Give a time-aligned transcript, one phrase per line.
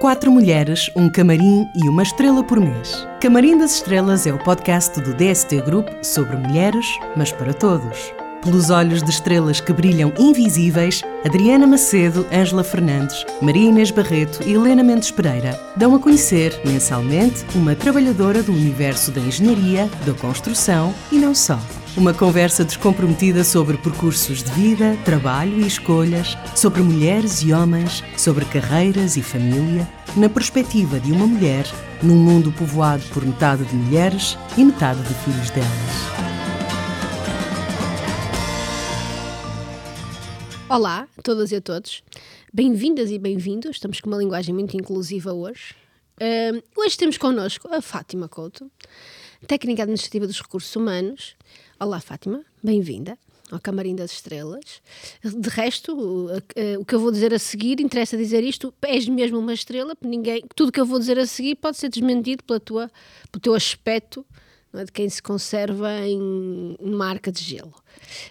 [0.00, 3.04] Quatro mulheres, um camarim e uma estrela por mês.
[3.20, 6.86] Camarim das Estrelas é o podcast do DST Group sobre mulheres,
[7.16, 8.14] mas para todos.
[8.44, 14.52] Pelos olhos de estrelas que brilham invisíveis, Adriana Macedo, Ângela Fernandes, Maria Inês Barreto e
[14.52, 20.94] Helena Mendes Pereira dão a conhecer, mensalmente, uma trabalhadora do universo da engenharia, da construção
[21.10, 21.58] e não só.
[21.98, 28.44] Uma conversa descomprometida sobre percursos de vida, trabalho e escolhas, sobre mulheres e homens, sobre
[28.44, 29.84] carreiras e família,
[30.16, 31.64] na perspectiva de uma mulher
[32.00, 35.68] num mundo povoado por metade de mulheres e metade de filhos delas.
[40.68, 42.04] Olá a todas e a todos,
[42.54, 43.72] bem-vindas e bem-vindos.
[43.72, 45.74] Estamos com uma linguagem muito inclusiva hoje.
[46.20, 48.70] Uh, hoje temos connosco a Fátima Couto,
[49.48, 51.36] técnica administrativa dos recursos humanos.
[51.80, 53.16] Olá, Fátima, bem-vinda
[53.52, 54.82] ao Camarim das Estrelas.
[55.22, 59.54] De resto, o, que eu vou dizer a seguir, interessa dizer isto, és mesmo uma
[59.54, 62.90] estrela, ninguém, tudo que eu vou dizer a seguir pode ser desmentido pela tua,
[63.30, 64.26] pelo teu aspecto
[64.74, 64.86] é?
[64.86, 67.74] de quem se conserva em marca de gelo.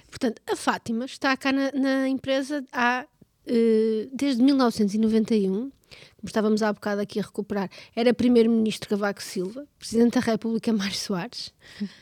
[0.09, 3.06] Portanto, a Fátima está cá na, na empresa há,
[3.48, 5.72] uh, desde 1991,
[6.18, 10.96] como estávamos há bocado aqui a recuperar, era Primeiro-Ministro Cavaco Silva, Presidente da República Mário
[10.96, 11.54] Soares.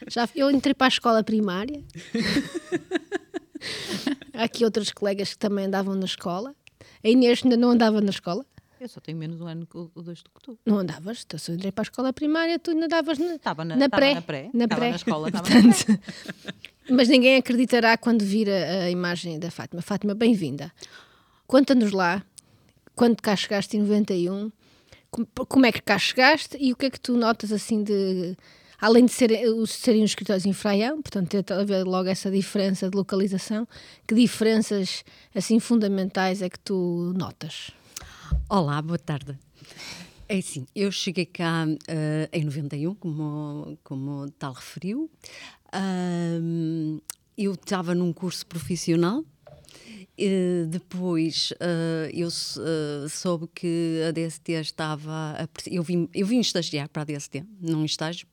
[0.07, 1.83] Já, eu entrei para a escola primária.
[4.33, 6.55] Há aqui outros colegas que também andavam na escola.
[7.03, 8.45] A Inês ainda não andava na escola.
[8.79, 10.59] Eu só tenho menos um ano ou dois do que tu.
[10.65, 11.23] Não andavas?
[11.25, 13.89] Então, se eu entrei para a escola primária, tu ainda andavas na, estava na, na,
[13.89, 14.49] pré, na pré.
[14.53, 14.89] Na estava pré.
[14.89, 16.53] na escola, Portanto, na pré.
[16.89, 19.81] Mas ninguém acreditará quando vir a, a imagem da Fátima.
[19.81, 20.71] Fátima, bem-vinda.
[21.47, 22.23] Conta-nos lá,
[22.95, 24.51] quando cá chegaste em 91,
[25.47, 28.35] como, é que cá chegaste e o que é que tu notas assim de
[28.79, 29.29] além de ser,
[29.67, 33.67] serem os escritórios em Fraião, portanto ter a ver logo essa diferença de localização,
[34.07, 37.71] que diferenças assim fundamentais é que tu notas?
[38.49, 39.37] Olá, boa tarde.
[40.27, 45.09] É assim, eu cheguei cá uh, em 91, como, como tal referiu.
[45.67, 47.01] Uh,
[47.37, 49.23] eu estava num curso profissional.
[50.17, 51.51] Uh, depois
[52.13, 52.29] eu
[53.09, 55.11] soube que a DST estava.
[55.11, 58.27] A, eu, vim, eu vim estagiar para a DST, num estágio,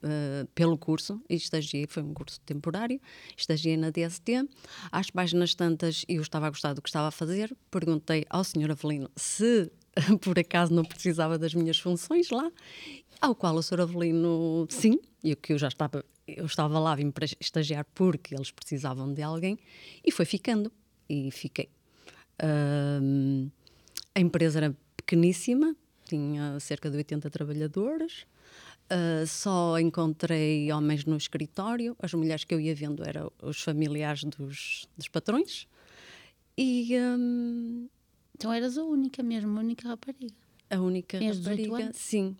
[0.00, 3.00] Uh, pelo curso e estagiei, foi um curso temporário,
[3.36, 4.48] estagiei na DST.
[4.92, 8.70] Às páginas tantas eu estava a gostar do que estava a fazer, perguntei ao Sr.
[8.70, 9.72] Avelino se
[10.20, 12.50] por acaso não precisava das minhas funções lá,
[13.20, 13.80] ao qual o Sr.
[13.80, 18.50] Avelino, sim, e que eu já estava, eu estava lá, vim para estagiar porque eles
[18.50, 19.58] precisavam de alguém,
[20.04, 20.70] e foi ficando,
[21.08, 21.68] e fiquei.
[22.40, 23.50] Uh,
[24.14, 25.74] a empresa era pequeníssima,
[26.04, 28.26] tinha cerca de 80 trabalhadores,
[28.88, 34.24] Uh, só encontrei homens no escritório, as mulheres que eu ia vendo eram os familiares
[34.24, 35.68] dos, dos patrões.
[36.56, 36.96] E.
[36.98, 37.86] Um,
[38.34, 40.34] então eras a única mesmo, a única rapariga.
[40.70, 41.96] A única Tinhas rapariga, anos?
[41.96, 42.34] sim.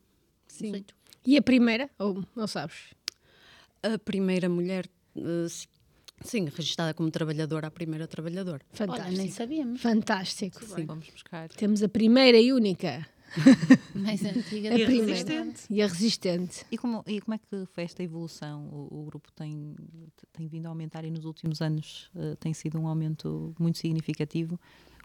[0.46, 0.72] sim.
[0.72, 0.94] 18.
[1.26, 1.90] E a primeira?
[1.98, 2.94] Ou não sabes?
[3.82, 5.68] A primeira mulher, uh,
[6.22, 8.60] sim, registada como trabalhadora, a primeira trabalhadora.
[8.72, 9.08] Fantástico.
[9.08, 9.80] Olha, nem sabíamos.
[9.80, 10.64] Fantástico.
[10.64, 11.48] Sim, vamos buscar.
[11.50, 13.06] Temos a primeira e única.
[13.94, 14.70] Mais antiga.
[14.70, 15.12] A E a primeira.
[15.12, 15.60] resistente.
[15.68, 16.66] E a resistente.
[16.70, 18.66] E como, e como é que foi esta evolução?
[18.72, 19.74] O, o grupo tem,
[20.32, 24.58] tem vindo a aumentar e nos últimos anos uh, tem sido um aumento muito significativo.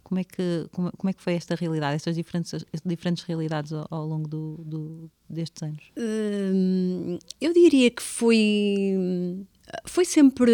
[0.04, 3.88] Como é que, como, como é que foi esta realidade, estas diferentes, diferentes realidades ao,
[3.90, 5.92] ao longo do, do, destes anos?
[5.98, 9.46] Uh, eu diria que foi
[9.86, 10.52] foi sempre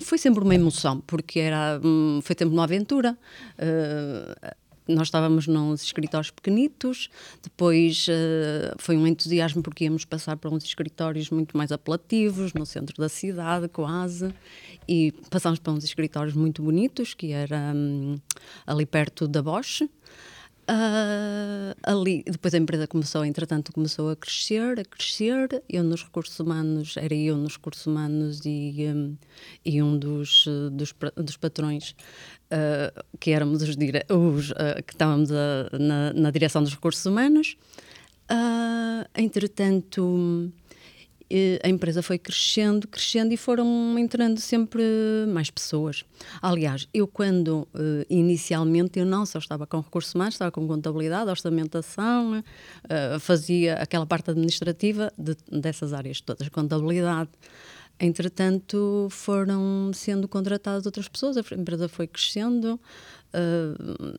[0.00, 1.80] foi sempre uma emoção porque era
[2.22, 3.16] foi sempre uma aventura
[3.58, 4.54] uh,
[4.88, 7.08] nós estávamos nos escritórios pequenitos,
[7.42, 12.66] depois uh, foi um entusiasmo porque íamos passar para uns escritórios muito mais apelativos, no
[12.66, 14.34] centro da cidade, quase,
[14.88, 18.18] e passámos para uns escritórios muito bonitos, que era um,
[18.66, 19.82] ali perto da Bosch.
[20.62, 25.62] Uh, ali, depois a empresa começou, entretanto, começou a crescer, a crescer.
[25.68, 29.16] Eu nos recursos humanos, era eu nos recursos humanos e, um,
[29.64, 31.96] e um dos, dos, dos patrões
[32.52, 37.56] uh, que éramos os, os uh, que estávamos na, na, direção dos recursos humanos.
[39.16, 40.52] entretanto,
[41.62, 44.82] a empresa foi crescendo, crescendo e foram entrando sempre
[45.28, 46.04] mais pessoas.
[46.40, 51.30] Aliás, eu quando uh, inicialmente eu não só estava com recursos humanos, estava com contabilidade,
[51.30, 57.30] orçamentação, uh, fazia aquela parte administrativa de, dessas áreas todas, contabilidade.
[57.98, 62.80] Entretanto, foram sendo contratadas outras pessoas, a empresa foi crescendo,
[63.34, 64.18] uh,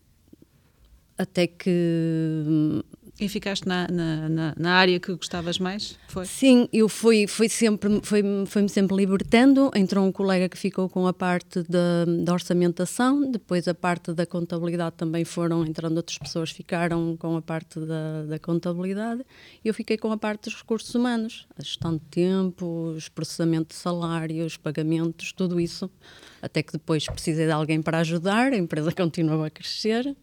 [1.18, 2.83] até que
[3.19, 6.00] E ficaste na, na, na, na área que gostavas mais?
[6.07, 6.25] Foi?
[6.25, 9.69] Sim, eu fui, fui sempre, foi-me foi sempre libertando.
[9.75, 14.25] Entrou um colega que ficou com a parte da, da orçamentação, depois a parte da
[14.25, 19.24] contabilidade também foram entrando outras pessoas, ficaram com a parte da, da contabilidade.
[19.63, 23.75] Eu fiquei com a parte dos recursos humanos, a gestão de tempo, os processamento de
[23.75, 25.89] salários, pagamentos, tudo isso.
[26.42, 30.15] Até que depois precisei de alguém para ajudar, a empresa continuou a crescer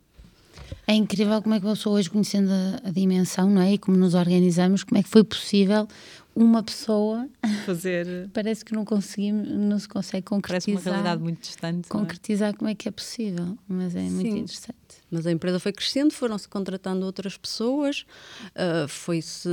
[0.86, 3.74] é incrível como é que eu sou hoje conhecendo a, a, dimensão, não é?
[3.74, 5.86] E como nos organizamos, como é que foi possível
[6.34, 7.28] uma pessoa
[7.66, 8.30] fazer.
[8.32, 10.74] Parece que não conseguimos, não se consegue concretizar.
[10.74, 11.86] Parece uma realidade muito distante.
[11.86, 11.88] É?
[11.88, 12.52] Concretizar é?
[12.52, 14.10] como é que é possível, mas é Sim.
[14.10, 14.78] muito interessante.
[15.10, 18.06] Mas a empresa foi crescendo, foram-se contratando outras pessoas,
[18.54, 19.48] uh, foi-se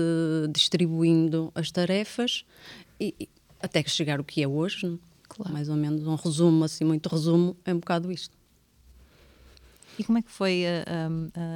[0.51, 2.45] distribuindo as tarefas
[2.99, 3.29] e, e,
[3.59, 4.97] até que chegar o que é hoje, é?
[5.27, 5.51] claro.
[5.51, 8.36] mais ou menos um resumo, assim, muito resumo, é um bocado isto.
[9.97, 10.83] E como é que foi a,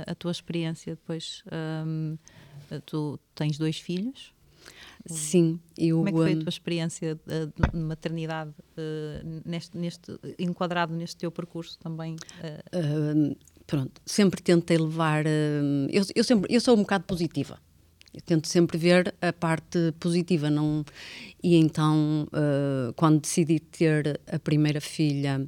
[0.07, 1.43] a, a tua experiência depois?
[1.88, 2.17] Um,
[2.85, 4.33] tu tens dois filhos?
[5.05, 5.97] Sim, eu.
[5.97, 11.31] Como é que foi a tua experiência de maternidade uh, neste, neste, enquadrado neste teu
[11.31, 12.15] percurso também?
[12.15, 13.35] Uh,
[13.65, 15.25] pronto, sempre tentei levar.
[15.25, 17.59] Uh, eu, eu, sempre, eu sou um bocado positiva.
[18.13, 20.83] Eu tento sempre ver a parte positiva, não.
[21.41, 22.27] E então,
[22.97, 25.47] quando decidi ter a primeira filha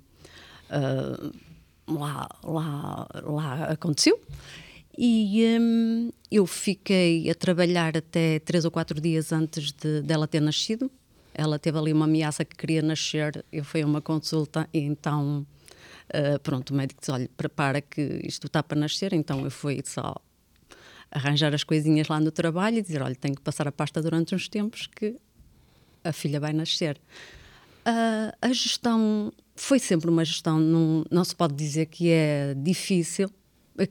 [1.88, 4.20] lá, lá, lá aconteceu.
[4.98, 10.40] E hum, eu fiquei a trabalhar até três ou quatro dias antes de, dela ter
[10.40, 10.92] nascido.
[11.34, 13.44] Ela teve ali uma ameaça que queria nascer.
[13.52, 15.48] Eu fui a uma consulta e então,
[16.10, 19.14] uh, pronto, o médico disse: Olha, prepara que isto está para nascer.
[19.14, 20.16] Então eu fui só
[21.12, 24.36] arranjar as coisinhas lá no trabalho e dizer: Olha, tenho que passar a pasta durante
[24.36, 25.16] uns tempos que
[26.04, 27.02] a filha vai nascer.
[27.86, 33.30] Uh, a gestão foi sempre uma gestão, não, não se pode dizer que é difícil,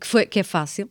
[0.01, 0.89] que, foi, que é fácil,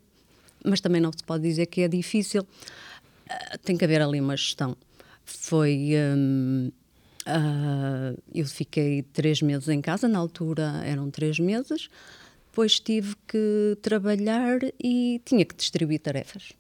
[0.64, 2.44] mas também não se pode dizer que é difícil.
[2.44, 4.78] Uh, tem que haver ali uma gestão.
[5.26, 5.92] Foi.
[6.16, 6.72] Um, uh,
[7.26, 11.90] ah, eu fiquei três meses em casa, na altura eram três meses,
[12.46, 16.54] depois tive que trabalhar e tinha que distribuir tarefas.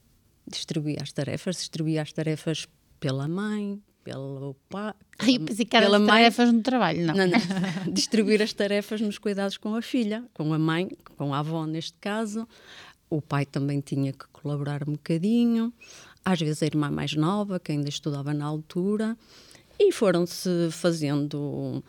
[0.47, 2.67] Distribuir as tarefas, distribuir as tarefas
[2.99, 4.93] pela mãe, pelo pai.
[5.19, 7.13] Ai, que pela mãe, tarefas no trabalho, não.
[7.13, 7.39] não, não.
[7.93, 11.97] Distribuir as tarefas nos cuidados com a filha, com a mãe, com a avó neste
[11.99, 12.47] caso.
[13.09, 15.73] O pai também tinha que colaborar um bocadinho.
[16.23, 19.17] Às vezes a irmã mais nova, que ainda estudava na altura.
[19.83, 21.83] E foram-se fazendo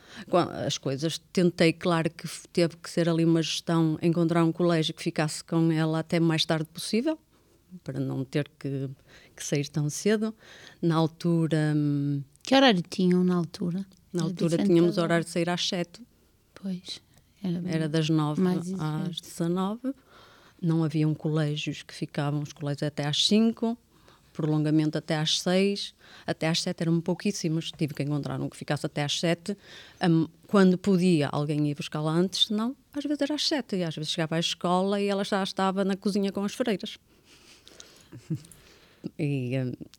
[0.67, 1.19] as coisas.
[1.31, 5.71] Tentei, claro que teve que ser ali uma gestão, encontrar um colégio que ficasse com
[5.71, 7.19] ela até mais tarde possível,
[7.85, 8.89] para não ter que,
[9.33, 10.35] que sair tão cedo.
[10.81, 11.75] Na altura.
[11.77, 13.87] Hum, que horário tinham na altura?
[14.13, 16.03] Na altura tínhamos horário de sair às 7.
[16.55, 17.01] Pois.
[17.43, 18.43] Era, era das 9
[18.79, 19.95] às 19.
[20.61, 23.77] Não haviam colégios que ficavam, os colégios até às 5,
[24.33, 25.93] prolongamento até às 6,
[26.25, 27.73] até às 7 eram pouquíssimos.
[27.73, 29.57] Tive que encontrar um que ficasse até às 7.
[30.09, 33.77] Um, quando podia, alguém ia buscar lá antes, senão, às vezes era às 7.
[33.77, 36.99] E às vezes chegava à escola e ela já estava na cozinha com as freiras.
[39.19, 39.53] E,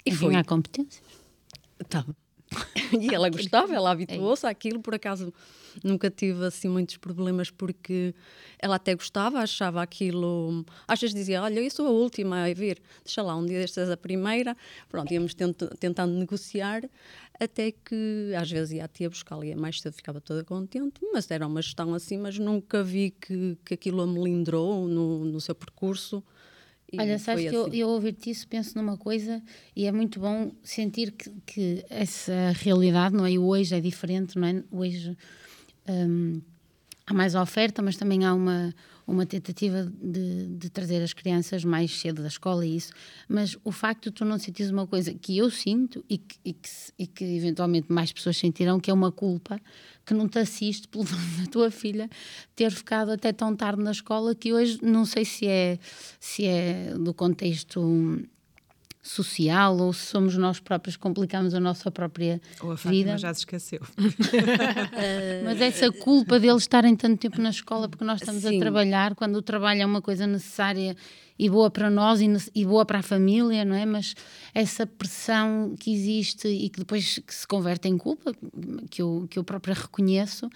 [0.06, 0.36] e foi.
[0.36, 1.02] a competências.
[1.90, 2.06] Tá.
[3.00, 5.34] e ela gostava, ela habituou-se àquilo, por acaso
[5.84, 8.14] nunca tive assim muitos problemas porque
[8.60, 12.82] ela até gostava, achava aquilo, às vezes dizia, olha, eu sou a última a vir,
[13.04, 14.56] deixa lá, um dia destes a primeira,
[14.90, 16.84] pronto, íamos tent tentando negociar,
[17.40, 21.30] até que às vezes ia a tia buscar ia mais cedo, ficava toda contente, mas
[21.32, 25.56] era uma gestão assim, mas nunca vi que, que aquilo a melindrou no, no seu
[25.56, 26.24] percurso,
[27.00, 27.58] Olha, sabes que assim.
[27.58, 29.42] eu, eu ouvir-te isso penso numa coisa
[29.76, 33.32] e é muito bom sentir que, que essa realidade, não é?
[33.32, 34.64] E hoje é diferente, não é?
[34.72, 35.18] Hoje
[35.88, 36.42] hum,
[37.06, 38.74] há mais oferta, mas também há uma,
[39.06, 42.92] uma tentativa de, de, trazer as crianças mais cedo da escola e isso.
[43.28, 46.54] Mas o facto de tu não sentires uma coisa que eu sinto e que, e
[46.54, 49.60] que, e que eventualmente mais pessoas sentirão, que é uma culpa,
[50.06, 52.10] que não te assiste pelo da tua filha
[52.56, 55.80] ter ficado até tão tarde na escola, que hoje não sei se é,
[56.20, 58.22] se é do contexto
[59.04, 63.18] social ou se somos nós próprios que complicamos a nossa própria ou a vida.
[63.18, 63.82] já se esqueceu.
[65.44, 68.56] Mas essa culpa deles estarem tanto tempo na escola porque nós estamos Sim.
[68.56, 70.96] a trabalhar, quando o trabalho é uma coisa necessária
[71.38, 73.86] e boa para nós e, e, boa para a família, não é?
[73.86, 74.16] Mas
[74.54, 78.34] essa pressão que existe e que depois que se converte em culpa,
[78.90, 80.48] que eu, que eu própria reconheço,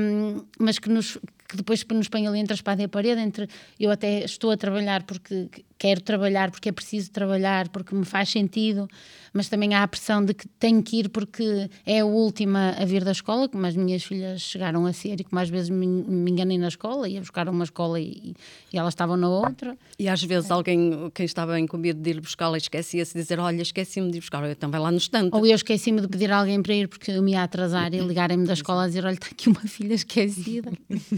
[0.00, 1.18] um, mas que nos
[1.52, 3.46] que depois nos põe ali entre a espada e a parede, entre
[3.78, 5.50] eu até estou a trabalhar porque
[5.82, 8.88] quero trabalhar, porque é preciso trabalhar, porque me faz sentido,
[9.32, 12.84] mas também há a pressão de que tenho que ir porque é a última a
[12.84, 15.84] vir da escola, como as minhas filhas chegaram a ser e como às vezes me,
[15.86, 18.32] me enganei na escola, ia buscar uma escola e,
[18.72, 19.76] e elas estavam na outra.
[19.98, 20.52] E às vezes é.
[20.52, 24.48] alguém, quem estava incumbido de ir buscá-la, esquecia-se de dizer: Olha, esqueci-me de ir buscar,
[24.48, 25.34] então vai lá no estante.
[25.34, 27.98] Ou eu esqueci-me de pedir a alguém para ir porque eu me ia atrasar e
[27.98, 30.70] ligarem-me da escola a dizer: Olha, está aqui uma filha esquecida.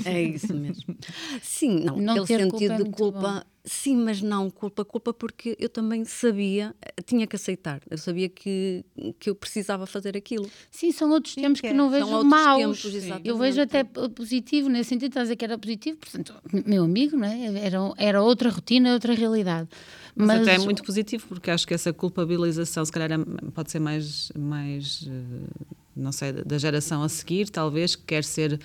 [0.07, 0.97] É isso mesmo.
[1.43, 3.47] Sim, não, não aquele sentido culpa é de culpa.
[3.67, 6.75] Sim, mas não culpa, culpa porque eu também sabia,
[7.07, 8.85] tinha que aceitar, eu sabia que,
[9.19, 10.47] que eu precisava fazer aquilo.
[10.71, 12.83] Sim, são outros tempos que, que não vejo maus.
[12.83, 16.35] Tempos, eu vejo até positivo, nesse sentido, estás a dizer que era positivo, portanto,
[16.67, 17.65] meu amigo, não é?
[17.65, 19.67] era, era outra rotina, outra realidade.
[20.15, 23.71] Mas, mas até é muito positivo, porque acho que essa culpabilização, se calhar, é, pode
[23.71, 25.65] ser mais, mais eh,
[25.97, 28.61] não sei, da geração a seguir, talvez, que quer ser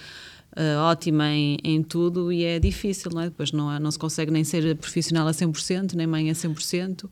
[0.58, 3.26] uh, ótima em, em, tudo e é difícil, não é?
[3.26, 7.10] Depois não, não se consegue nem ser profissional a 100%, nem mãe a 100%.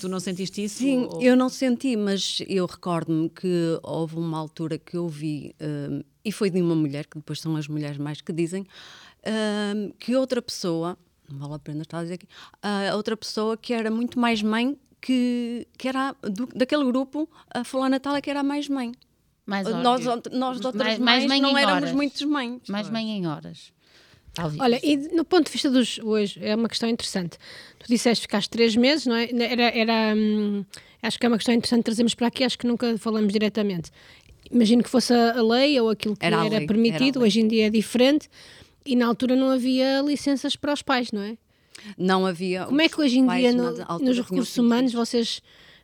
[0.00, 0.78] Tu não sentiste isso?
[0.78, 1.22] Sim, ou...
[1.22, 6.30] eu não senti, mas eu recordo-me que houve uma altura que eu vi, uh, e
[6.30, 10.42] foi de uma mulher, que depois são as mulheres mais que dizem, uh, que outra
[10.42, 10.98] pessoa,
[11.30, 14.42] não vale a pena estar a dizer aqui, uh, outra pessoa que era muito mais
[14.42, 18.92] mãe, que, que era do, daquele grupo, a fulana tal é que era mais mãe.
[19.48, 19.82] Mais horas.
[19.82, 21.92] Nós, nós de outras mais, mais mães não éramos horas.
[21.94, 22.60] muitos mães.
[22.68, 23.72] Mais mãe em horas.
[24.34, 24.60] Talvez.
[24.60, 27.38] Olha, e no ponto de vista dos hoje, é uma questão interessante.
[27.78, 29.26] Tu disseste que ficaste três meses, não é?
[29.32, 30.66] Era, era hum,
[31.02, 33.90] acho que é uma questão interessante trazermos para aqui, acho que nunca falamos diretamente.
[34.50, 37.68] Imagino que fosse a lei ou aquilo que era, era permitido, era hoje em dia
[37.68, 38.28] é diferente,
[38.84, 41.38] e na altura não havia licenças para os pais, não é?
[41.96, 42.66] Não havia.
[42.66, 45.40] Como é que hoje em dia no, nos recursos humanos vocês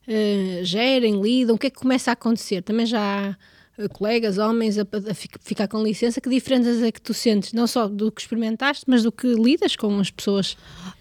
[0.06, 1.56] uh, gerem, lidam?
[1.56, 2.60] O que é que começa a acontecer?
[2.62, 3.36] Também já há
[3.92, 7.88] colegas, homens, a, a, ficar com licença, que diferenças é que tu sentes, não só
[7.88, 10.56] do que experimentaste, mas do que lidas com as pessoas?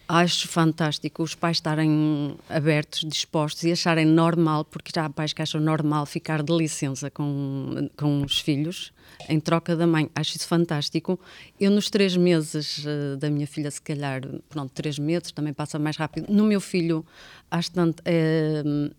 [0.07, 5.41] Acho fantástico os pais estarem abertos, dispostos e acharem normal, porque já há pais que
[5.41, 8.91] acham normal ficar de licença com, com os filhos
[9.29, 10.09] em troca da mãe.
[10.15, 11.19] Acho isso fantástico.
[11.59, 15.79] Eu, nos três meses uh, da minha filha, se calhar, pronto, três meses, também passa
[15.79, 16.31] mais rápido.
[16.31, 17.05] No meu filho,
[17.49, 18.93] acho tanto, uh,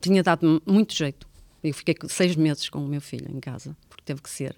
[0.00, 1.26] tinha dado muito jeito
[1.62, 4.56] eu fiquei seis meses com o meu filho em casa, porque teve que ser.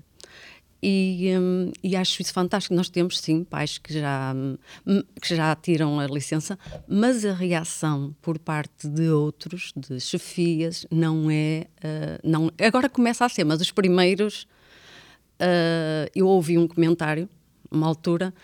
[0.80, 2.74] E, um, e, acho isso fantástico.
[2.74, 4.32] Nós temos, sim, pais que já,
[4.86, 10.86] hum, que já tiram a licença, mas a reação por parte de outros, de chefias,
[10.90, 11.66] não é.
[11.78, 14.46] Uh, não, agora começa a ser, mas os primeiros.
[15.40, 17.28] Uh, eu ouvi um comentário,
[17.70, 18.34] uma altura,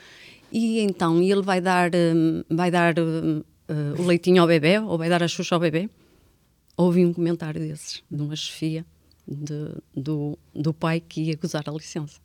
[0.52, 3.44] e então ele vai dar, um, vai dar uh,
[3.99, 5.88] o leitinho ao bebê, ou vai dar a xuxa ao bebê
[6.76, 8.85] ouvi um comentário desses, de uma chefia
[9.26, 12.21] de, do, do pai que ia gozar a licença.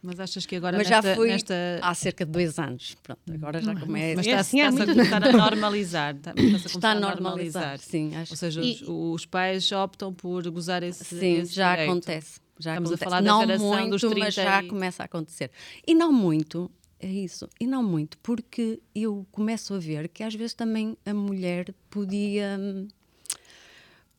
[0.00, 1.54] Mas achas que agora Mas nesta, já foi nesta...
[1.82, 2.96] há cerca de dois anos.
[3.02, 4.16] Pronto, agora já começa.
[4.16, 6.14] Mas está, está, está, a começar a normalizar.
[6.14, 7.78] Está, está a normalizar.
[7.78, 8.32] Sim, acho.
[8.32, 8.74] Ou seja, e...
[8.74, 11.90] os, os, pais optam por gozar esse Sim, esse já direito.
[11.90, 12.40] acontece.
[12.60, 13.04] Já Estamos acontece.
[13.04, 14.68] a falar da não geração muito, dos 30 mas já e...
[14.68, 15.50] começa a acontecer.
[15.84, 17.48] E não muito, é isso.
[17.60, 22.56] E não muito, porque eu começo a ver que às vezes também a mulher podia
[22.58, 22.86] hum,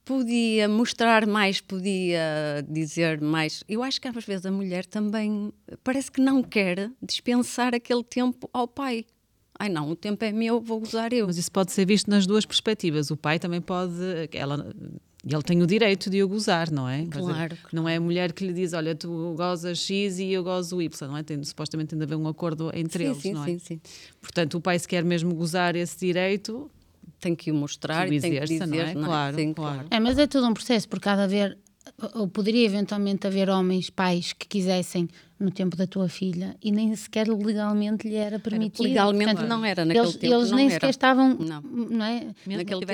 [0.09, 3.63] podia mostrar mais, podia dizer mais.
[3.69, 8.49] Eu acho que às vezes a mulher também parece que não quer dispensar aquele tempo
[8.51, 9.05] ao pai.
[9.59, 11.27] Ai não, o tempo é meu, vou usar eu.
[11.27, 13.11] Mas isso pode ser visto nas duas perspectivas.
[13.11, 13.93] O pai também pode.
[14.33, 14.73] Ela,
[15.23, 17.05] ele tem o direito de o gozar, não é?
[17.05, 17.53] Claro.
[17.53, 20.81] Dizer, não é a mulher que lhe diz, olha, tu gozas X e eu gozo
[20.81, 21.21] Y, não é?
[21.21, 23.47] Tem, supostamente tem de haver um acordo entre sim, eles, sim, não é?
[23.47, 23.81] Sim, sim.
[24.19, 26.71] Portanto, o pai se quer mesmo gozar esse direito,
[27.19, 28.93] tem que o mostrar e tem que dizer, não é?
[28.93, 29.05] Não é?
[29.05, 29.87] Claro, Sim, claro.
[29.91, 31.57] É, mas é todo um processo, porque há de haver,
[32.15, 35.07] ou poderia eventualmente haver homens, pais que quisessem
[35.39, 38.83] no tempo da tua filha e nem sequer legalmente lhe era permitido.
[38.83, 40.33] Legalmente Portanto, não era naquele eles, tempo.
[40.33, 40.73] Eles nem era.
[40.73, 42.35] sequer estavam, não, não é?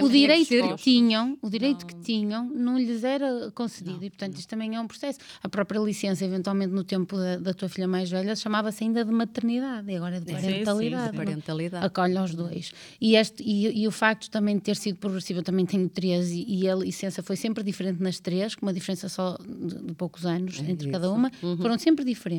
[0.01, 1.87] o direito que, que tinham, o direito não.
[1.87, 5.19] que tinham, não lhes era concedido não, e portanto isto também é um processo.
[5.41, 9.11] A própria licença, eventualmente no tempo da, da tua filha mais velha, chamava-se ainda de
[9.11, 11.03] maternidade e agora é de parentalidade.
[11.03, 11.85] Sim, sim, de parentalidade.
[11.85, 12.71] Acolhe aos dois.
[13.01, 16.31] E, este, e, e, o facto também de ter sido progressivo, eu também tenho três
[16.31, 19.93] e, e, a licença foi sempre diferente nas três, com uma diferença só de, de
[19.93, 20.91] poucos anos é entre isso.
[20.91, 21.57] cada uma, uhum.
[21.57, 22.34] foram sempre diferentes.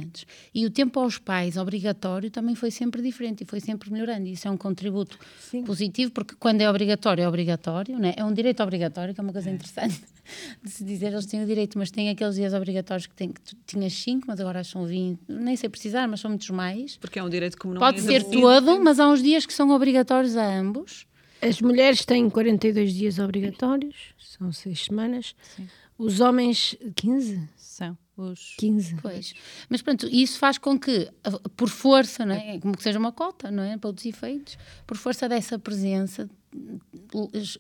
[0.55, 4.27] E o tempo aos pais obrigatório também foi sempre diferente e foi sempre melhorando.
[4.27, 5.65] Isso é um contributo Sim.
[5.65, 8.15] positivo, porque quando é obrigatório, é obrigatório, né?
[8.17, 9.53] é um direito obrigatório, que é uma coisa é.
[9.53, 10.01] interessante
[10.63, 11.13] de se dizer.
[11.13, 14.27] Eles têm o direito, mas têm aqueles dias obrigatórios que, tem, que tu tinhas 5,
[14.27, 16.97] mas agora são 20, nem sei precisar, mas são muitos mais.
[16.97, 19.53] Porque é um direito como não Pode é ser todo, mas há uns dias que
[19.53, 21.07] são obrigatórios a ambos.
[21.41, 25.35] As mulheres têm 42 dias obrigatórios, são 6 semanas.
[25.57, 25.69] Sim.
[25.99, 27.49] Os homens, 15?
[27.57, 27.97] São.
[28.17, 28.55] Os...
[28.59, 28.97] 15.
[29.03, 29.35] Pois.
[29.69, 31.11] Mas pronto, isso faz com que,
[31.57, 32.59] por força, não é?
[32.59, 33.77] como que seja uma cota, não é?
[33.77, 34.57] Para outros efeitos,
[34.87, 36.29] por força dessa presença,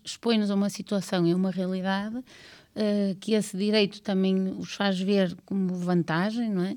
[0.04, 4.98] expõe-nos a uma situação e a uma realidade uh, que esse direito também os faz
[4.98, 6.76] ver como vantagem, não é?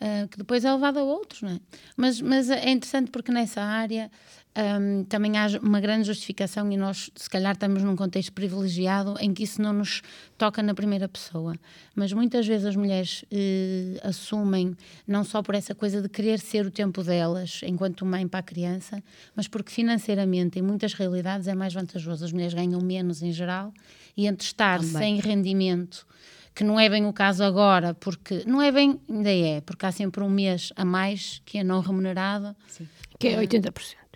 [0.00, 1.60] Uh, que depois é levado a outros, não é?
[1.96, 4.10] Mas, mas é interessante porque nessa área
[4.58, 9.32] um, também há uma grande justificação e nós, se calhar, estamos num contexto privilegiado em
[9.32, 10.02] que isso não nos
[10.36, 11.54] toca na primeira pessoa.
[11.94, 16.66] Mas muitas vezes as mulheres eh, assumem, não só por essa coisa de querer ser
[16.66, 19.00] o tempo delas enquanto mãe para a criança,
[19.36, 22.24] mas porque financeiramente, em muitas realidades, é mais vantajoso.
[22.24, 23.72] As mulheres ganham menos em geral
[24.16, 25.20] e entre estar também.
[25.20, 26.04] sem rendimento
[26.52, 29.92] que não é bem o caso agora, porque não é bem, ainda é, porque há
[29.92, 32.56] sempre um mês a mais que é não remunerado.
[32.66, 32.88] Sim.
[33.16, 34.07] Que é 80%.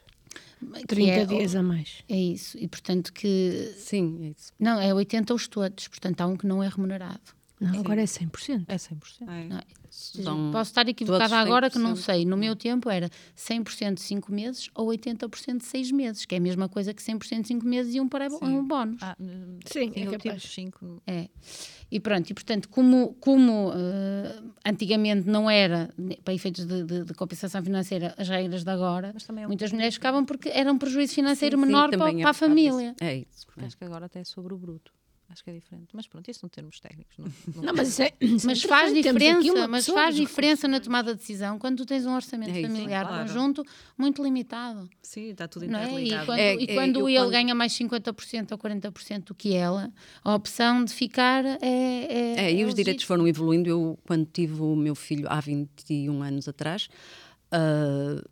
[0.86, 2.02] 30 é, dias a mais.
[2.08, 2.56] É isso.
[2.58, 3.74] E portanto que.
[3.76, 4.52] Sim, é isso.
[4.58, 5.88] Não, é 80 os todos.
[5.88, 7.20] Portanto, há um que não é remunerado.
[7.60, 8.64] Não, agora é 100%.
[8.66, 8.98] É 100%.
[9.22, 9.44] É.
[9.44, 9.62] Não, é.
[10.50, 12.24] Posso estar equivocada agora que não sei.
[12.24, 16.38] No meu tempo era 100% de 5 meses ou 80% de 6 meses, que é
[16.38, 19.00] a mesma coisa que 100% de 5 meses e um para um bónus.
[19.02, 19.16] Ah,
[19.66, 20.42] sim, é capaz.
[20.42, 21.02] 5.
[21.06, 21.28] É.
[21.92, 25.90] E pronto, e portanto, como, como uh, antigamente não era,
[26.24, 30.24] para efeitos de, de, de, compensação financeira, as regras de agora, é muitas mulheres ficavam
[30.24, 32.94] porque era um prejuízo financeiro sim, menor sim, para, para a família.
[32.98, 33.46] É isso.
[33.46, 34.90] Porque acho que agora até é sobre o bruto.
[35.32, 35.88] Acho que é diferente.
[35.94, 37.16] Mas pronto, isso são termos técnicos.
[37.16, 37.24] Não,
[37.56, 41.20] não, não mas isso é, isso mas faz diferença, mas faz diferença na tomada de
[41.20, 43.22] decisão quando tu tens um orçamento é familiar claro.
[43.22, 43.64] conjunto
[43.96, 44.90] muito limitado.
[45.02, 45.98] Sim, está tudo interligado.
[45.98, 46.04] É?
[46.04, 47.30] E quando, é, e quando ele quando...
[47.30, 49.90] ganha mais 50% ou 40% do que ela,
[50.22, 51.58] a opção de ficar é.
[51.62, 53.70] É, é e os direitos foram evoluindo.
[53.70, 56.88] Eu, quando tive o meu filho há 21 anos atrás,
[57.52, 58.22] uh,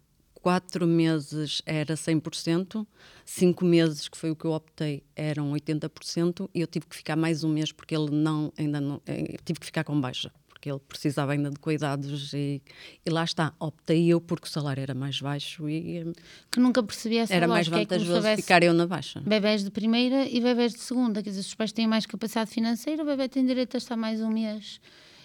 [0.40, 2.86] quatro meses era 100%,
[3.24, 7.16] cinco meses, que foi o que eu optei, eram 80%, e eu tive que ficar
[7.16, 10.70] mais um mês porque ele não, ainda não, eh, tive que ficar com baixa, porque
[10.70, 12.62] ele precisava ainda de cuidados e,
[13.04, 16.12] e lá está, optei eu porque o salário era mais baixo e...
[16.50, 19.20] Que nunca percebi essa Era mais vantajoso é ficar eu na baixa.
[19.20, 22.50] Bebés de primeira e bebés de segunda, quer dizer, se os pais têm mais capacidade
[22.50, 24.80] financeira, o bebê tem direito a estar mais um mês.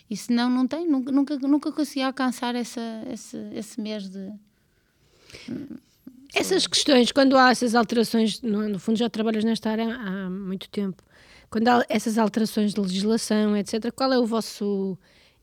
[0.10, 4.32] E se não, não tem, nunca, nunca, nunca consegui alcançar essa, esse, esse mês de
[6.36, 11.02] essas questões, quando há essas alterações, no, fundo já trabalhas nesta área há muito tempo,
[11.50, 14.98] quando há essas alterações de legislação, etc., qual é o vosso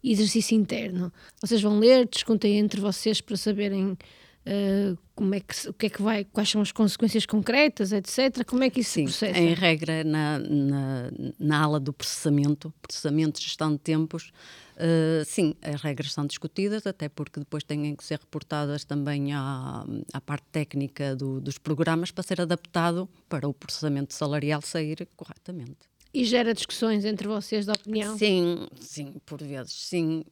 [0.04, 1.10] exercício interno?
[1.40, 5.88] Vocês vão ler, discutem entre vocês para saberem uh, como é que, o que é
[5.88, 8.44] que vai, quais são as consequências concretas, etc.
[8.44, 9.40] Como é que isso Sim, se processa?
[9.40, 14.32] Em regra, na, na, na ala do processamento, processamento, gestão de tempos,
[14.82, 19.86] Uh, sim, as regras são discutidas, até porque depois têm que ser reportadas também à,
[20.12, 25.88] à parte técnica do, dos programas para ser adaptado para o processamento salarial sair corretamente.
[26.12, 28.18] E gera discussões entre vocês de opinião?
[28.18, 30.24] Sim, sim, por vezes, sim.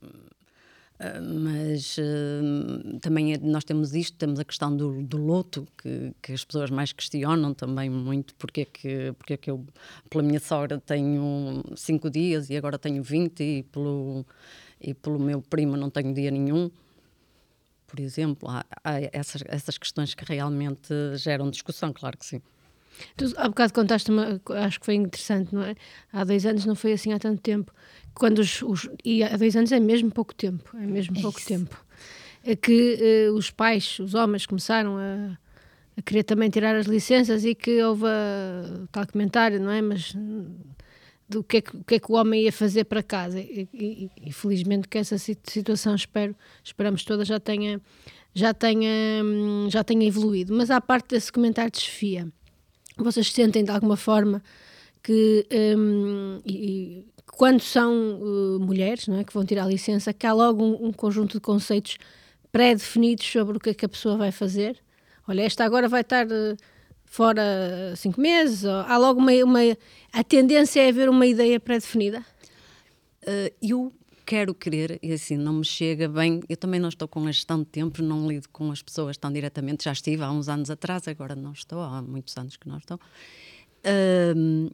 [1.43, 6.33] Mas uh, também é, nós temos isto, temos a questão do, do luto, que, que,
[6.35, 9.65] as pessoas mais questionam também muito, porque é, que, porque é que eu,
[10.11, 14.27] pela minha sogra, tenho cinco dias e agora tenho 20 e pelo,
[14.79, 16.71] e pelo meu primo não tenho dia nenhum.
[17.87, 22.43] Por exemplo, há, há essas, essas questões que realmente geram discussão, claro que sim.
[23.17, 25.75] Tu, há bocado contaste, uma, acho que foi interessante, não é?
[26.13, 27.73] Há dois anos, não foi assim há tanto tempo,
[28.15, 31.39] quando os, os, e há dois anos é mesmo pouco tempo, é mesmo é pouco
[31.39, 31.49] isso.
[31.49, 31.85] tempo,
[32.45, 35.39] é que uh, os pais, os homens começaram a,
[35.97, 39.81] a, querer também tirar as licenças e que houve a, tal comentário, não é?
[39.83, 40.15] Mas
[41.31, 43.69] do que é que, o que é que o homem ia fazer para casa e,
[43.73, 46.35] e, e felizmente que essa situação espero
[46.65, 47.81] esperamos todas já tenha
[48.35, 48.91] já tenha
[49.69, 52.29] já tenha evoluído mas à parte desse comentário de Sofia
[53.03, 54.43] vocês sentem de alguma forma
[55.03, 55.47] que
[55.79, 57.05] um, e,
[57.37, 60.89] quando são uh, mulheres não é, que vão tirar a licença, que há logo um,
[60.89, 61.97] um conjunto de conceitos
[62.53, 64.79] pré-definidos sobre o que é que a pessoa vai fazer.
[65.27, 66.57] Olha, esta agora vai estar uh,
[67.05, 68.65] fora cinco meses.
[68.65, 69.61] Ou, há logo uma, uma,
[70.13, 72.25] A tendência é haver uma ideia pré-definida?
[73.23, 73.93] Uh, eu
[74.31, 76.41] quero querer, e assim, não me chega bem.
[76.49, 79.33] Eu também não estou com a gestão de tempo, não lido com as pessoas tão
[79.33, 79.83] diretamente.
[79.83, 82.97] Já estive há uns anos atrás, agora não estou, há muitos anos que não estou.
[83.85, 84.73] Uh,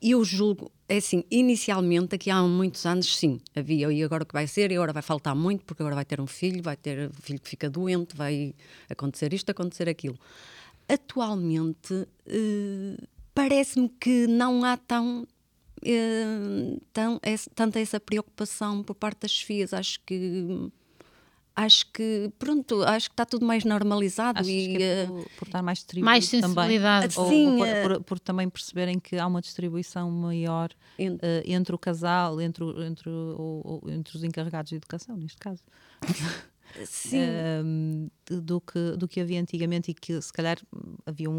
[0.00, 4.32] eu julgo, é assim, inicialmente, aqui há muitos anos, sim, havia, e agora o que
[4.32, 7.10] vai ser, e agora vai faltar muito, porque agora vai ter um filho, vai ter
[7.10, 8.54] um filho que fica doente, vai
[8.88, 10.18] acontecer isto, acontecer aquilo.
[10.88, 12.96] Atualmente, eh,
[13.34, 15.26] parece-me que não há tão,
[15.84, 17.20] eh, tão
[17.54, 19.72] tanta essa preocupação por parte das filhas.
[19.74, 20.70] Acho que
[21.56, 25.30] acho que pronto, acho que está tudo mais normalizado Acho e que é uh, por,
[25.36, 27.14] por estar mais distribuído Mais sensibilidade.
[27.14, 27.30] também.
[27.30, 31.42] Sim, ou, por, eh, por, por também perceberem que há uma distribuição maior ent- eh,
[31.46, 35.62] entre o casal, entre, entre, o- o- entre os encarregados de educação, neste caso.
[36.84, 37.18] Sim,
[38.28, 40.58] de- do, que, do que havia antigamente e que se calhar
[41.06, 41.34] havia um,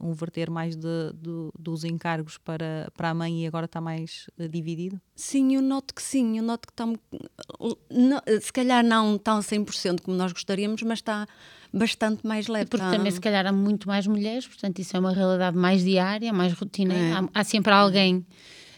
[0.00, 3.80] um, um verter mais de, do- dos encargos para, para a mãe e agora está
[3.80, 5.00] mais eh, dividido?
[5.16, 10.02] sim, eu noto que sim, eu noto que está não- se calhar não tão 100%
[10.02, 11.26] como nós gostaríamos, mas está
[11.72, 12.66] bastante mais leve.
[12.68, 15.84] Porque está- também, se calhar, há muito mais mulheres, portanto, isso é uma realidade mais
[15.84, 16.94] diária, mais rotina.
[16.94, 17.12] É.
[17.12, 18.24] Há, há sempre alguém,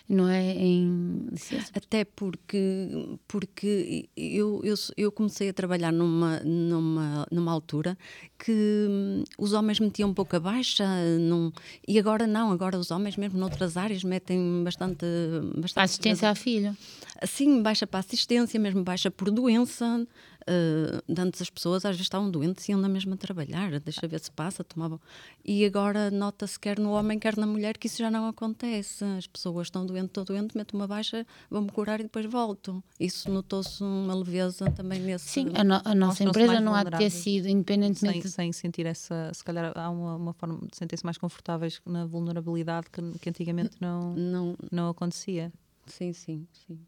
[0.09, 0.53] não é?
[0.53, 1.71] Em licença.
[1.75, 2.89] Até porque,
[3.27, 7.97] porque eu, eu, eu comecei a trabalhar numa, numa, numa altura
[8.39, 8.53] que
[8.89, 10.85] hum, os homens metiam pouca baixa
[11.21, 11.53] num,
[11.87, 15.07] e agora não, agora os homens mesmo noutras áreas metem bastante...
[15.57, 16.77] bastante assistência à filha.
[17.25, 20.07] Sim, baixa para assistência, mesmo baixa por doença.
[20.49, 24.07] Uh, de antes as pessoas às vezes estavam doentes e iam na mesma trabalhar, deixa
[24.09, 25.01] ver se passa, tomavam.
[25.45, 29.05] E agora nota-se quer no homem, quer na mulher que isso já não acontece.
[29.05, 32.83] As pessoas estão doentes, estou doente, meto uma baixa, vou-me curar e depois volto.
[32.99, 35.29] Isso notou-se uma leveza também nesse.
[35.29, 38.29] Sim, a, no- a nossa empresa não há de ter sido, Sem, independentemente.
[38.29, 39.31] sem sentir essa.
[39.33, 43.77] Se calhar há uma, uma forma de sentir-se mais confortáveis na vulnerabilidade que, que antigamente
[43.81, 45.53] não, Não, não acontecia.
[45.87, 46.79] sim, sim, sim.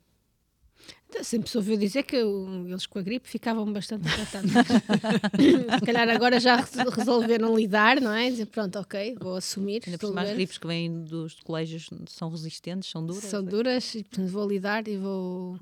[1.22, 4.50] Sempre se ouviu dizer que eles com a gripe ficavam bastante tratados.
[5.78, 8.28] se calhar agora já res- resolveram lidar, não é?
[8.30, 9.80] Dizer, pronto, ok, vou assumir.
[9.86, 13.22] Ainda por doente, gripes que vêm dos colégios são resistentes, são duras.
[13.24, 15.56] São duras e portanto vou lidar e vou.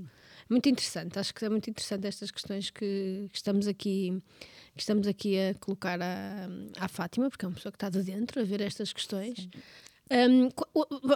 [0.48, 4.20] Muito interessante, acho que é muito interessante estas questões que, que estamos aqui
[4.74, 8.02] que estamos aqui a colocar à, à Fátima, porque é uma pessoa que está de
[8.02, 9.48] dentro a ver estas questões.
[10.10, 10.48] Um,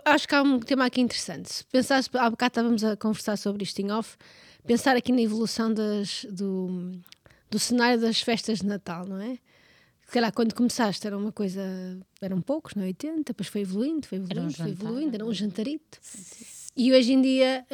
[0.05, 1.53] acho que há um tema aqui interessante.
[1.53, 4.17] Se pensasse, há bocado estávamos a conversar sobre isto em off,
[4.67, 6.93] pensar aqui na evolução das, do,
[7.51, 9.37] do cenário das festas de Natal, não é?
[10.07, 11.61] Se calhar quando começaste era uma coisa,
[12.23, 12.87] eram poucos, não é?
[12.87, 14.85] 80, depois foi evoluindo, foi Era um evoluindo, foi jantar.
[14.87, 15.99] evoluindo, era um jantarito.
[16.77, 17.67] E hoje em dia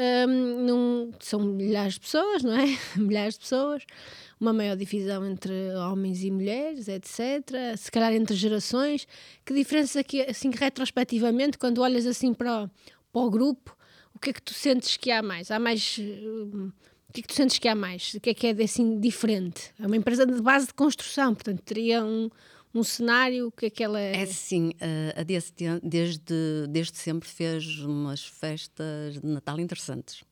[0.66, 2.64] não- são milhares de pessoas, não é?
[2.96, 3.82] milhares de pessoas,
[4.42, 7.76] uma maior divisão entre homens e mulheres, etc.
[7.78, 9.06] Se calhar entre gerações.
[9.44, 12.70] Que diferença aqui, assim, retrospectivamente, quando olhas assim para o,
[13.12, 13.76] para o grupo,
[14.12, 15.50] o que é que tu sentes que há mais?
[15.50, 15.96] Há mais.
[15.98, 16.72] hum,
[17.08, 18.14] o que é que tu sentes que há mais?
[18.14, 19.72] O que é que é assim diferente?
[19.78, 22.28] É uma empresa de base de construção, portanto teria um,
[22.74, 24.16] um cenário, que é que ela é?
[24.16, 30.24] É sim, a a DST desde, desde sempre fez umas festas de Natal interessantes.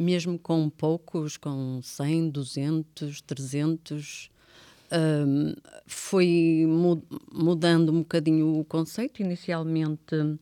[0.00, 4.30] Mesmo com poucos, com 100, 200, 300,
[4.90, 5.54] hum,
[5.86, 9.20] foi mu- mudando um bocadinho o conceito.
[9.20, 10.38] Inicialmente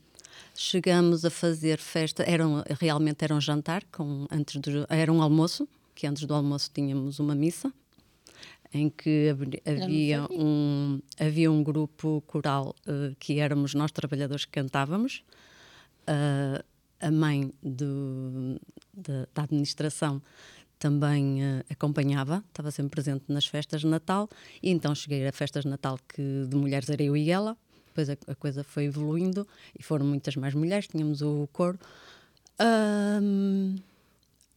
[0.54, 5.20] chegamos a fazer festa, era um- realmente era um jantar, com, antes do, era um
[5.20, 7.72] almoço, que antes do almoço tínhamos uma missa
[8.72, 9.34] em que
[9.66, 15.24] havia um, havia um grupo coral eh, que éramos nós trabalhadores que cantávamos.
[16.06, 16.62] Ah,
[17.00, 18.61] a mãe do-
[18.94, 20.20] da, da administração
[20.78, 24.28] também eh, acompanhava, estava sempre presente nas festas de Natal,
[24.62, 27.56] e então cheguei a festas de Natal que de mulheres era eu e ela.
[27.87, 29.46] Depois a, a coisa foi evoluindo
[29.78, 31.78] e foram muitas mais mulheres, tínhamos o coro.
[32.58, 33.76] Ahm,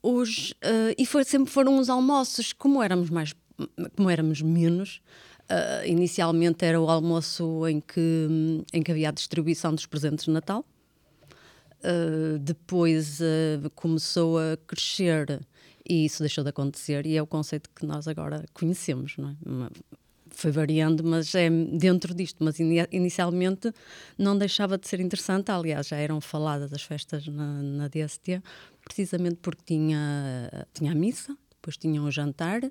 [0.03, 3.33] os, eh, e foi, sempre foram uns almoços, como éramos mais,
[3.95, 5.01] como éramos menos,
[5.49, 8.27] eh, inicialmente era o almoço em que,
[8.73, 10.65] em que havia a distribuição dos presentes de Natal.
[11.83, 15.39] Uh, depois uh, começou a crescer
[15.87, 19.35] e isso deixou de acontecer e é o conceito que nós agora conhecemos, não é?
[19.45, 19.71] Uma-
[20.29, 22.37] Foi variando, mas é dentro disto.
[22.43, 23.73] Mas ini- inicialmente
[24.17, 25.51] não deixava de ser interessante.
[25.51, 28.41] Aliás, já eram faladas as festas na, na DST,
[28.85, 32.61] precisamente porque tinha, tinha a missa, depois tinha o jantar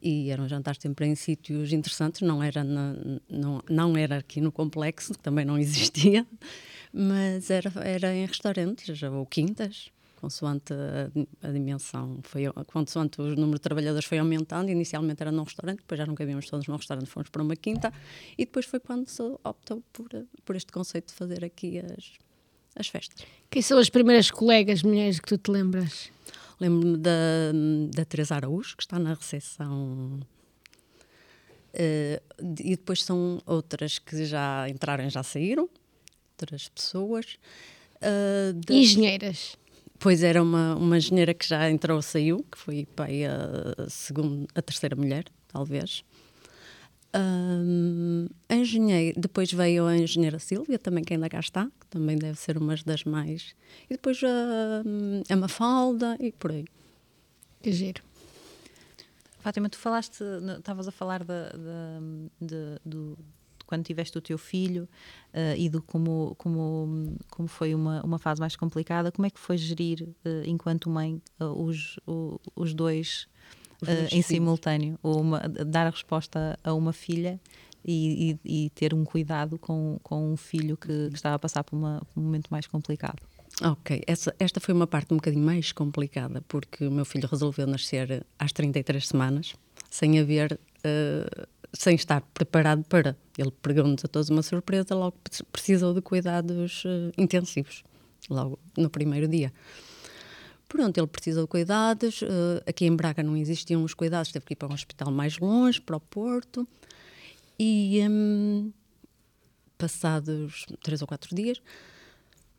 [0.00, 2.94] e eram jantares sempre em sítios interessantes, não era, na-
[3.28, 6.26] não, não era aqui no complexo, que também não existia,
[6.92, 9.90] mas era, era em restaurantes ou quintas,
[10.22, 15.42] consoante a, a dimensão, foi, consoante o número de trabalhadores foi aumentando, inicialmente era num
[15.42, 17.92] restaurante, depois já não cabíamos todos num restaurante, fomos para uma quinta,
[18.38, 20.08] e depois foi quando se optou por,
[20.44, 22.12] por este conceito de fazer aqui as,
[22.76, 23.26] as festas.
[23.50, 26.10] Quem são as primeiras colegas mulheres que tu te lembras?
[26.60, 27.10] Lembro-me da,
[27.92, 30.20] da Teresa Araújo, que está na recepção.
[31.74, 32.22] Eh,
[32.60, 35.68] e depois são outras que já entraram e já saíram,
[36.32, 37.36] outras pessoas.
[38.00, 39.56] Eh, das- Engenheiras.
[39.98, 44.48] Pois era uma, uma engenheira que já entrou e saiu, que foi aí a, segunda,
[44.54, 46.02] a terceira mulher, talvez.
[47.14, 52.16] Ahm, a engenheira, depois veio a engenheira Sílvia, também que ainda cá está, que também
[52.16, 53.54] deve ser uma das mais.
[53.88, 54.82] E depois a,
[55.32, 56.64] a Mafalda e por aí.
[57.62, 58.02] Que giro.
[59.40, 60.22] Fátima, tu falaste,
[60.58, 61.26] estavas a falar de,
[62.40, 63.18] de, de, do,
[63.72, 64.86] quando tiveste o teu filho
[65.32, 69.40] uh, e do como, como, como foi uma, uma fase mais complicada, como é que
[69.40, 73.26] foi gerir, uh, enquanto mãe, uh, os, o, os dois
[74.12, 74.98] em simultâneo?
[75.02, 77.40] Ou uma, dar a resposta a uma filha
[77.82, 81.64] e, e, e, ter um cuidado com, com um filho que, que estava a passar
[81.64, 83.22] por, uma, por um momento mais complicado?
[83.62, 87.66] Ok, Essa, esta foi uma parte um bocadinho mais complicada, porque o meu filho resolveu
[87.66, 89.54] nascer às 33 semanas,
[89.90, 93.16] sem haver, uh, sem estar preparado para.
[93.36, 95.16] Ele pregou-nos a todos uma surpresa, logo
[95.50, 97.82] precisou de cuidados uh, intensivos,
[98.28, 99.52] logo no primeiro dia.
[100.68, 104.52] Pronto, ele precisou de cuidados, uh, aqui em Braga não existiam os cuidados, teve que
[104.54, 106.66] ir para um hospital mais longe, para o Porto,
[107.58, 108.72] e um,
[109.76, 111.60] passados três ou quatro dias,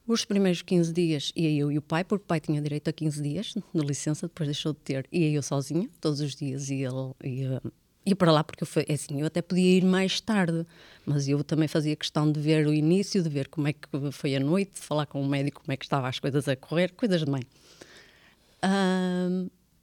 [0.05, 2.93] os primeiros 15 dias ia eu e o pai, porque o pai tinha direito a
[2.93, 5.07] 15 dias de licença, depois deixou de ter.
[5.11, 6.89] Ia eu sozinha, todos os dias ia,
[7.23, 7.61] ia,
[8.05, 10.65] ia para lá, porque eu, foi, é assim, eu até podia ir mais tarde,
[11.05, 14.35] mas eu também fazia questão de ver o início, de ver como é que foi
[14.35, 16.91] a noite, de falar com o médico como é que estavam as coisas a correr,
[16.93, 17.43] coisas de mãe.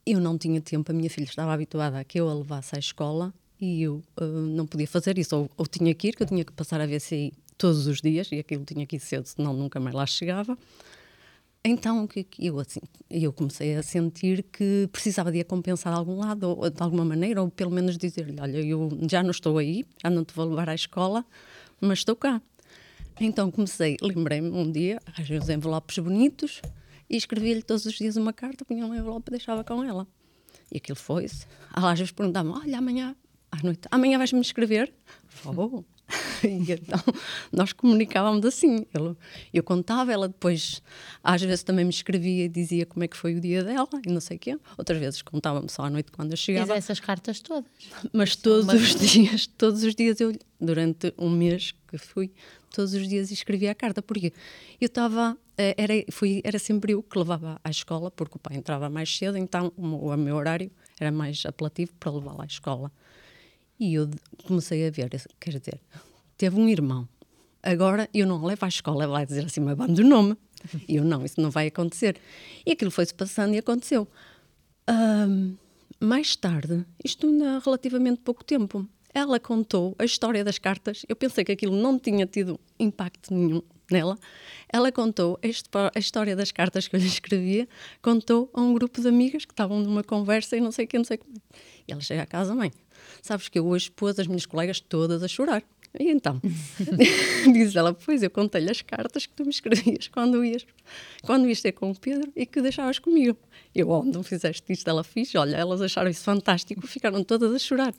[0.06, 2.78] Eu não tinha tempo, a minha filha estava habituada a que eu a levasse à
[2.78, 6.26] escola e eu uh, não podia fazer isso, ou, ou, tinha que ir, que eu
[6.26, 9.52] tinha que passar a VCI todos os dias e aquilo tinha que ir cedo, senão
[9.52, 10.56] nunca mais lá chegava.
[11.62, 16.48] Então eu assim, eu comecei a sentir que precisava de a compensar de algum lado,
[16.48, 20.08] ou de alguma maneira, ou pelo menos dizer-lhe, olha, eu já não estou aí, já
[20.08, 21.22] não te vou levar à escola,
[21.78, 22.40] mas estou cá.
[23.20, 26.62] Então comecei, lembrei-me um dia, arranjei uns envelopes bonitos
[27.10, 30.08] e escrevi-lhe todos os dias uma carta, punha um envelope e deixava com ela.
[30.72, 31.46] E aquilo foi-se.
[31.74, 33.14] Às vezes perguntava olha, amanhã,
[33.52, 34.94] à noite, amanhã vais-me escrever?
[35.44, 35.84] Vou.
[36.44, 37.00] e então
[37.52, 38.86] nós comunicávamos assim.
[38.92, 39.16] Eu,
[39.52, 40.82] eu contava, ela depois
[41.22, 44.10] às vezes também me escrevia e dizia como é que foi o dia dela e
[44.10, 44.58] não sei o quê.
[44.76, 46.74] Outras vezes contava-me só à noite quando eu chegava.
[46.74, 47.70] Fiz essas cartas todas.
[48.12, 48.74] Mas todos Uma...
[48.74, 52.32] os dias, todos os dias eu, durante um mês que fui,
[52.74, 54.02] todos os dias escrevia a carta.
[54.02, 54.32] Porque
[54.80, 58.56] eu estava, eh, era, fui, era sempre eu que levava à escola, porque o pai
[58.56, 62.92] entrava mais cedo, então o meu horário era mais apelativo para levá-la à escola.
[63.80, 64.10] E eu
[64.46, 65.08] comecei a ver,
[65.40, 65.80] quer dizer,
[66.36, 67.08] teve um irmão.
[67.62, 70.36] Agora eu não levo à escola, vai dizer assim, me abandonou-me.
[70.86, 72.18] E eu, não, isso não vai acontecer.
[72.66, 74.06] E aquilo foi-se passando e aconteceu.
[75.98, 81.04] Mais tarde, isto ainda há relativamente pouco tempo, ela contou a história das cartas.
[81.08, 83.62] Eu pensei que aquilo não tinha tido impacto nenhum
[83.92, 84.18] nela.
[84.72, 87.68] Ela contou a, história das cartas que eu lhe escrevia,
[88.00, 90.96] contou a um grupo de amigas que estavam numa conversa e não sei o que,
[90.96, 91.34] não sei como.
[91.88, 92.72] E ela chega à casa, mãe,
[93.20, 95.62] sabes que eu hoje pôs as minhas colegas todas a chorar.
[95.98, 96.40] E então,
[97.52, 100.64] diz ela, pois eu contei-lhe as cartas que tu me escrevias quando ias,
[101.24, 103.36] quando ias ter com o Pedro e que deixavas comigo.
[103.74, 104.88] Eu, onde não fizeste isto?
[104.88, 107.94] Ela fiz, olha, elas acharam isso fantástico, ficaram todas a chorar.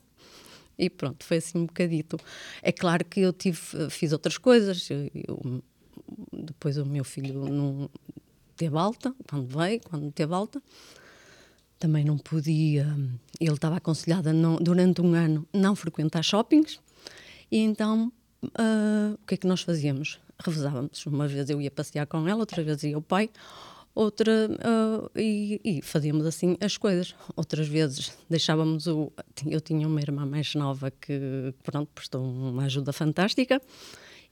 [0.77, 2.17] E pronto, foi assim um bocadito.
[2.61, 5.61] É claro que eu tive, fiz outras coisas, eu,
[6.31, 7.89] depois o meu filho não
[8.55, 10.61] teve alta, quando veio, quando teve alta,
[11.79, 12.85] também não podia.
[13.39, 16.79] Ele estava aconselhado a não, durante um ano não frequentar shoppings.
[17.51, 18.11] E então,
[18.43, 20.19] uh, o que é que nós fazíamos?
[20.39, 21.03] Revezávamos.
[21.07, 23.31] Uma vez eu ia passear com ela, outra vez ia o pai,
[23.95, 24.47] outra.
[24.47, 27.15] Uh, e, e, fazíamos assim as coisas.
[27.35, 29.11] Outras vezes deixávamos o.
[29.45, 33.59] Eu tinha uma irmã mais nova que, pronto, prestou uma ajuda fantástica.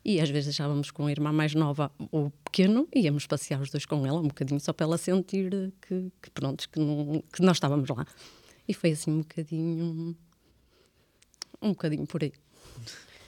[0.10, 3.70] E às vezes deixávamos com a irmã mais nova o pequeno e íamos passear os
[3.70, 7.44] dois com ela, um bocadinho só para ela sentir que, que pronto, que, não, que
[7.44, 8.08] nós estávamos lá.
[8.68, 10.18] E foi assim um bocadinho.
[11.62, 12.34] um bocadinho por aí.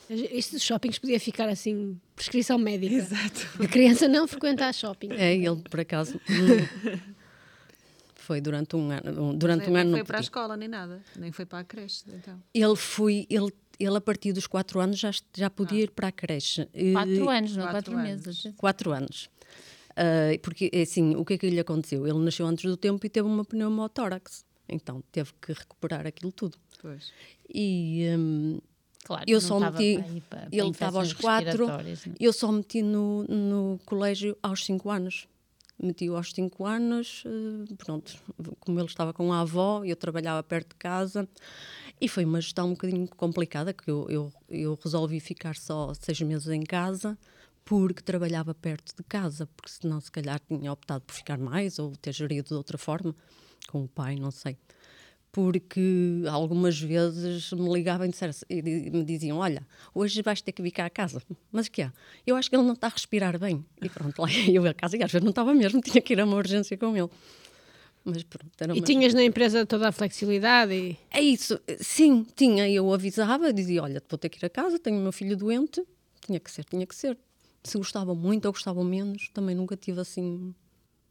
[0.09, 2.95] Isto dos shoppings podia ficar assim, prescrição médica.
[2.95, 3.63] Exato.
[3.63, 5.11] A criança não frequenta shopping.
[5.11, 6.19] É, ele por acaso.
[8.15, 9.33] foi durante um ano.
[9.35, 12.05] Durante um ano não foi para a escola nem nada, nem foi para a creche.
[12.07, 12.41] Então.
[12.55, 15.83] Ele foi, ele ele a partir dos quatro anos já, já podia ah.
[15.83, 16.67] ir para a creche.
[16.93, 18.47] Quatro anos, não quatro, quatro meses.
[18.57, 19.29] Quatro anos.
[19.91, 22.07] Uh, porque, assim, o que é que lhe aconteceu?
[22.07, 24.45] Ele nasceu antes do tempo e teve uma pneumotórax.
[24.69, 26.57] Então, teve que recuperar aquilo tudo.
[26.81, 27.11] Pois.
[27.53, 28.07] E...
[28.17, 28.59] Um,
[29.03, 31.95] Claro, eu só meti, para, para ele estava aos quatro, né?
[32.19, 35.27] eu só meti no, no colégio aos cinco anos.
[35.81, 38.13] Meti-o aos cinco anos, eh, pronto,
[38.59, 41.27] como ele estava com a avó, eu trabalhava perto de casa,
[42.01, 46.19] e foi uma gestão um bocadinho complicada, que eu, eu, eu resolvi ficar só seis
[46.21, 47.15] meses em casa,
[47.63, 51.95] porque trabalhava perto de casa, porque senão se calhar tinha optado por ficar mais ou
[51.95, 53.15] ter gerido de outra forma,
[53.69, 54.57] com o pai, não sei.
[55.31, 58.05] Porque algumas vezes me ligavam
[58.49, 58.61] e,
[58.91, 61.21] me diziam: Olha, hoje vais ter que vir cá a casa.
[61.49, 61.91] Mas o que é?
[62.27, 63.63] Eu acho que ele não está a respirar bem.
[63.81, 66.19] E pronto, lá eu a casa e às vezes não estava mesmo, tinha que ir
[66.19, 67.09] a uma urgência com ele.
[68.03, 70.73] Mas pronto, era E tinhas na empresa toda a flexibilidade?
[70.73, 70.97] E...
[71.11, 72.67] É isso, sim, tinha.
[72.69, 75.83] Eu avisava, dizia: Olha, vou ter que ir a casa, tenho o meu filho doente.
[76.25, 77.17] Tinha que ser, tinha que ser.
[77.63, 80.53] Se gostava muito ou gostava menos, também nunca tive assim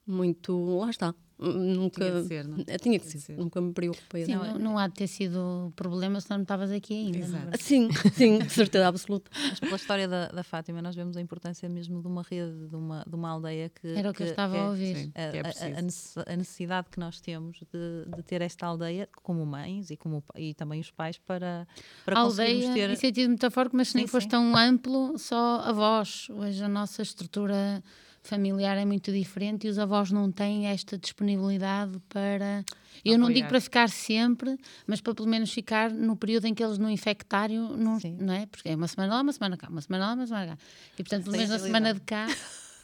[0.07, 0.79] muito.
[0.79, 1.15] Lá está.
[1.41, 2.65] Nunca, tinha que ser, não?
[2.67, 2.77] É?
[2.77, 3.19] Tinha que ser.
[3.19, 3.37] ser.
[3.39, 4.27] Nunca me preocupei.
[4.27, 7.19] Sim, não, não, há de ter sido problema se não estavas aqui ainda.
[7.19, 7.21] É?
[7.21, 7.63] Exato.
[7.63, 9.31] Sim, sim, certeza absoluta.
[9.49, 12.77] Mas pela história da, da Fátima, nós vemos a importância mesmo de uma rede, de
[12.77, 13.89] uma, de uma aldeia que.
[13.89, 14.97] Era o que, que eu estava a ouvir.
[14.97, 19.91] Sim, a, é a, necessidade que nós temos de, de, ter esta aldeia como mães
[19.91, 21.67] e, como, e também os pais para,
[22.05, 22.91] para a aldeia, ter.
[22.91, 26.29] Em sentido metafórico, mas se nem fosse tão amplo, só avós.
[26.29, 27.83] Hoje a nossa estrutura
[28.23, 32.65] familiar é muito diferente e os avós não têm esta disponibilidade para.
[33.05, 36.63] Eu não digo para ficar sempre, mas para pelo menos ficar no período em que
[36.63, 38.47] eles no infectário, não, não é?
[38.47, 40.59] Porque é uma semana lá, uma semana cá, uma semana lá, uma semana cá.
[40.99, 42.27] E portanto, pelo menos na semana de cá.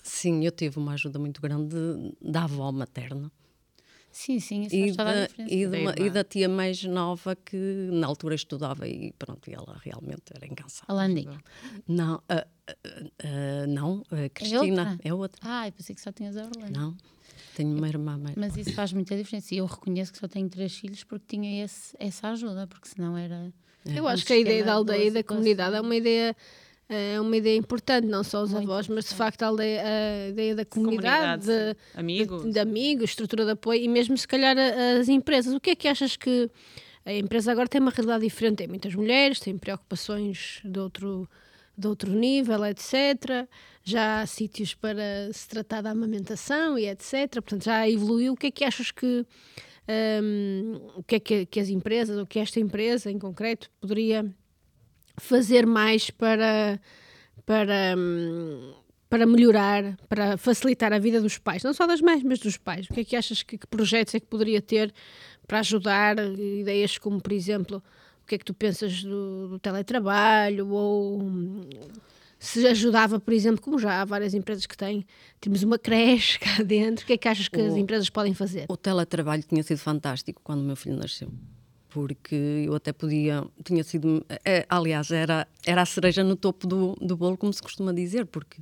[0.03, 1.77] Sim, eu tive uma ajuda muito grande
[2.21, 3.31] da avó materna
[4.17, 5.55] Sim, sim, isso e faz da, diferença.
[5.55, 7.55] E, uma, e, da tia mais nova que
[7.93, 10.87] na altura estudava e pronto, e ela realmente era incansável.
[10.89, 11.39] A Landinha?
[11.87, 14.99] Não, uh, uh, uh, não, a Cristina é outra.
[15.05, 15.41] é outra.
[15.45, 16.73] Ah, eu pensei que só tinhas a Orlando.
[16.73, 16.97] Não,
[17.55, 18.37] tenho uma irmã mais.
[18.37, 21.63] Mas isso faz muita diferença e eu reconheço que só tenho três filhos porque tinha
[21.63, 23.53] esse, essa ajuda, porque senão era...
[23.85, 23.99] É.
[23.99, 26.35] Eu acho que a ideia da aldeia e da comunidade é uma ideia
[26.89, 30.29] é uma ideia importante, não só os Muito avós, mas de facto a ideia, a
[30.29, 32.45] ideia da comunidade, comunidade de, amigos.
[32.45, 34.57] De, de, amigos, estrutura de apoio e mesmo se calhar
[35.01, 35.53] as empresas.
[35.53, 36.49] O que é que achas que
[37.05, 38.59] a empresa agora tem uma realidade diferente?
[38.59, 41.29] Tem muitas mulheres, tem preocupações de outro,
[41.77, 43.49] de outro nível, etc.
[43.83, 47.33] Já há sítios para se tratar da amamentação e etc.
[47.33, 48.35] Portanto, já evoluiu.
[48.35, 49.27] O que é que achas que.
[49.89, 54.35] Um, o que é que, que as empresas, ou que esta empresa em concreto, poderia
[55.17, 56.81] fazer mais para,
[57.45, 57.95] para,
[59.09, 62.87] para melhorar, para facilitar a vida dos pais, não só das mães, mas dos pais?
[62.91, 64.93] O que é que achas que, que projetos é que poderia ter
[65.47, 66.17] para ajudar?
[66.19, 67.83] Ideias como, por exemplo,
[68.23, 71.23] o que é que tu pensas do, do teletrabalho ou
[72.39, 75.07] se ajudava, por exemplo, como já há várias empresas que têm,
[75.41, 78.35] temos uma creche cá dentro, o que é que achas que o, as empresas podem
[78.35, 78.67] fazer?
[78.69, 81.33] O teletrabalho tinha sido fantástico quando o meu filho nasceu
[81.97, 86.95] porque eu até podia, tinha sido, é, aliás, era, era a cereja no topo do,
[87.01, 88.61] do bolo, como se costuma dizer, porque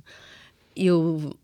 [0.73, 1.35] eu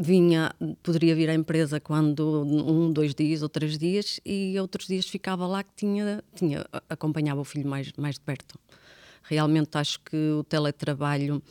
[0.00, 5.06] vinha, poderia vir à empresa quando um, dois dias ou três dias e outros dias
[5.06, 8.56] ficava lá que tinha, tinha acompanhava o filho mais, mais de perto.
[9.22, 11.42] Realmente acho que o teletrabalho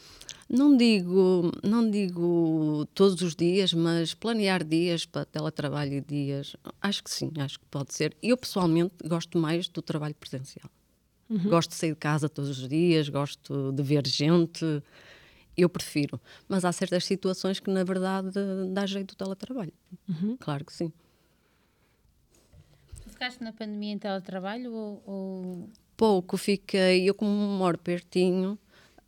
[0.50, 7.04] não digo, não digo todos os dias, mas planear dias para teletrabalho e dias, acho
[7.04, 8.18] que sim, acho que pode ser.
[8.22, 10.70] Eu pessoalmente gosto mais do trabalho presencial.
[11.30, 11.50] Uhum.
[11.50, 14.66] Gosto de sair de casa todos os dias, gosto de ver gente,
[15.56, 16.20] eu prefiro.
[16.48, 18.32] Mas há certas situações que, na verdade,
[18.72, 19.74] dá jeito do teletrabalho.
[20.08, 20.36] Uhum.
[20.40, 20.92] Claro que sim.
[23.04, 25.70] Tu ficaste na pandemia em teletrabalho ou, ou...
[26.00, 27.10] Pouco, fiquei.
[27.10, 28.58] Eu, como moro pertinho,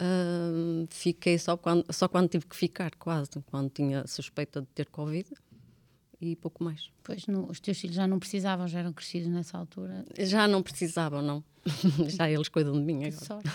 [0.02, 4.88] Uh, fiquei só quando, só quando tive que ficar, quase, quando tinha suspeita de ter
[4.88, 5.30] Covid
[6.20, 6.90] e pouco mais.
[7.04, 10.04] Pois no, os teus filhos já não precisavam, já eram crescidos nessa altura?
[10.18, 11.44] Já não precisavam, não.
[12.10, 13.26] já eles cuidam de mim que agora.
[13.26, 13.50] Sorte.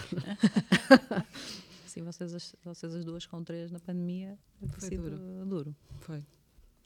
[1.85, 4.38] Sim, vocês as, vocês as duas com três na pandemia
[4.79, 5.18] foi duro.
[5.46, 5.77] duro.
[5.99, 6.22] Foi.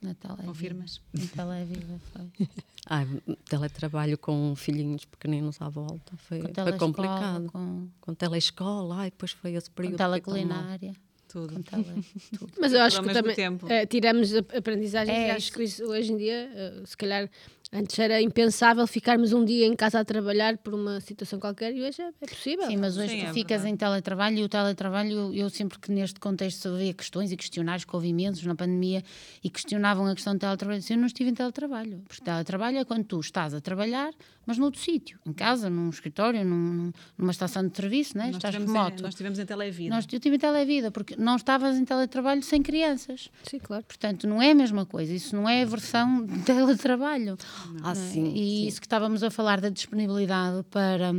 [0.02, 1.00] Natal é Confirmas?
[1.12, 2.48] Natal é vida, foi.
[2.86, 3.04] Ah,
[3.48, 7.52] teletrabalho com filhinhos pequeninos à volta foi, foi complicado.
[7.52, 9.92] Com, com telescola, e depois foi esse período.
[9.92, 10.96] Com teleculinária.
[11.28, 11.54] Tudo.
[11.54, 12.04] Com tele,
[12.36, 12.52] tudo.
[12.58, 13.36] Mas eu acho que também
[13.68, 16.50] é, tiramos aprendizagens é, e acho que isso, hoje em dia,
[16.82, 17.30] uh, se calhar
[17.72, 21.82] Antes era impensável ficarmos um dia em casa a trabalhar por uma situação qualquer e
[21.82, 22.66] hoje é, é possível.
[22.66, 23.74] Sim, mas hoje Sim, tu é ficas verdade.
[23.74, 27.84] em teletrabalho e o teletrabalho, eu, eu, sempre que neste contexto havia questões e questionários
[27.84, 29.04] com houve imensos na pandemia
[29.44, 32.02] e questionavam a questão do teletrabalho, eu não estive em teletrabalho.
[32.08, 34.12] Porque teletrabalho é quando tu estás a trabalhar,
[34.44, 38.30] mas noutro sítio, em casa, num escritório, num, numa estação de serviço, né?
[38.30, 38.98] estás remoto.
[38.98, 39.94] Em, nós estivemos em televida.
[39.94, 43.30] Nós, eu estive em televida, porque não estavas em teletrabalho sem crianças.
[43.44, 43.84] Sim, claro.
[43.84, 47.36] Portanto, não é a mesma coisa, isso não é a versão de teletrabalho.
[47.82, 48.66] Ah, sim, e sim.
[48.66, 51.12] isso que estávamos a falar da disponibilidade para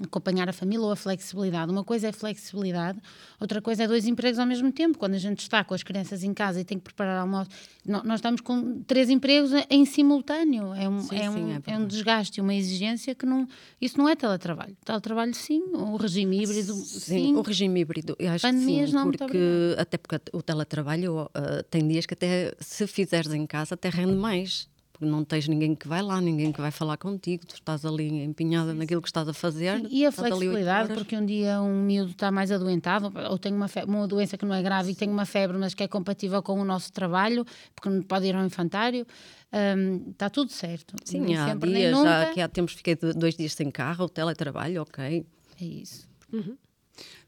[0.00, 1.70] acompanhar a família ou a flexibilidade.
[1.70, 2.98] Uma coisa é flexibilidade,
[3.38, 4.98] outra coisa é dois empregos ao mesmo tempo.
[4.98, 7.50] Quando a gente está com as crianças em casa e tem que preparar almoço,
[7.84, 10.72] nós estamos com três empregos em simultâneo.
[10.74, 13.46] É um, sim, é, um, sim, é, é um desgaste, uma exigência que não.
[13.80, 14.76] Isso não é teletrabalho.
[14.84, 17.00] Teletrabalho, sim, o regime híbrido, sim.
[17.00, 17.36] sim.
[17.36, 21.62] O regime híbrido, eu acho Pandemias, que sim, não, porque, até porque o teletrabalho uh,
[21.70, 24.71] tem dias que até se fizeres em casa até rende mais
[25.06, 28.72] não tens ninguém que vai lá, ninguém que vai falar contigo, tu estás ali empenhada
[28.74, 29.86] naquilo que estás a fazer.
[29.90, 34.08] E a flexibilidade, porque um dia um miúdo está mais adoentado, ou tem uma, uma
[34.08, 36.64] doença que não é grave e tem uma febre, mas que é compatível com o
[36.64, 39.06] nosso trabalho, porque não pode ir ao infantário,
[39.52, 40.94] um, está tudo certo.
[41.04, 44.82] Sim, nem há sempre, dias, já que há tempos fiquei dois dias sem carro, teletrabalho,
[44.82, 45.26] ok.
[45.60, 46.08] É isso.
[46.32, 46.56] Uhum.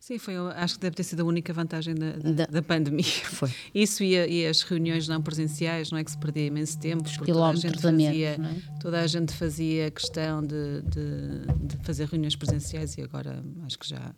[0.04, 3.06] Sim, foi, acho que deve ter sido a única vantagem da, da, da pandemia.
[3.24, 3.50] Foi.
[3.74, 7.04] Isso e, a, e, as reuniões não presenciais, não é que se perdia imenso tempo,
[7.04, 8.38] porque toda a gente fazia, é?
[8.82, 13.88] toda a gente fazia questão de, de, de, fazer reuniões presenciais e agora acho que
[13.88, 14.14] já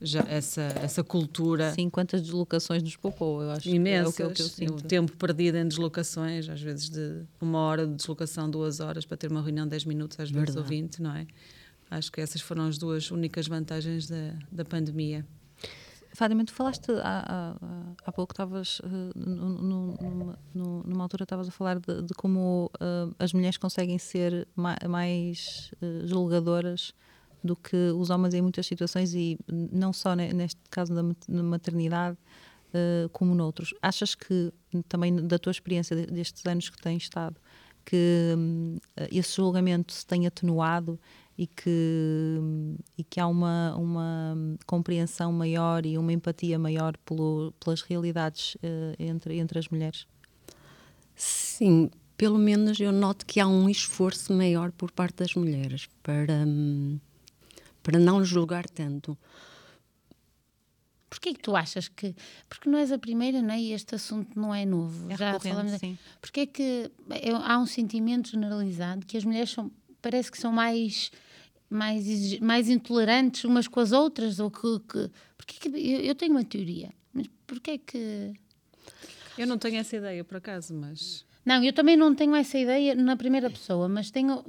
[0.00, 1.72] já essa essa cultura.
[1.72, 3.68] Sim, quantas deslocações nos poupou, eu acho.
[3.68, 4.20] Imensas.
[4.20, 7.58] É o, que eu, que eu o tempo perdido em deslocações, às vezes de uma
[7.58, 10.58] hora de deslocação, duas horas para ter uma reunião de 10 minutos, às vezes Verdade.
[10.58, 11.26] ou 20, não é?
[11.96, 15.24] Acho que essas foram as duas únicas vantagens da, da pandemia.
[16.12, 17.56] Fátima, tu falaste há, há,
[18.06, 23.32] há pouco, estavas uh, numa, numa, altura estavas a falar de, de como uh, as
[23.32, 26.94] mulheres conseguem ser ma mais uh, julgadoras
[27.42, 31.02] do que os homens em muitas situações e não só neste caso da
[31.42, 32.16] maternidade
[33.12, 33.72] como noutros.
[33.82, 34.52] Achas que
[34.88, 37.36] também da tua experiência destes anos que tens estado
[37.84, 38.78] que um,
[39.10, 40.98] esse julgamento se tem atenuado
[41.36, 42.40] e que,
[42.96, 48.94] e que há uma, uma compreensão maior e uma empatia maior pelo, pelas realidades uh,
[48.98, 50.06] entre, entre as mulheres?
[51.16, 56.44] Sim, pelo menos eu noto que há um esforço maior por parte das mulheres para,
[56.46, 56.98] um,
[57.82, 59.18] para não julgar tanto.
[61.10, 62.12] Porquê que tu achas que.
[62.48, 63.60] Porque não és a primeira, não é?
[63.60, 65.12] E este assunto não é novo.
[65.12, 65.78] É Já falamos.
[65.78, 65.96] Sim.
[66.20, 69.70] Porquê é que é, há um sentimento generalizado que as mulheres são.
[70.02, 71.12] Parece que são mais
[71.74, 74.38] mais, mais intolerantes umas com as outras?
[74.38, 78.32] Ou que, que, porque que eu, eu, tenho uma teoria, mas porquê é que.
[79.36, 81.24] Eu não tenho essa ideia, por acaso, mas.
[81.44, 84.42] Não, eu também não tenho essa ideia na primeira pessoa, mas tenho.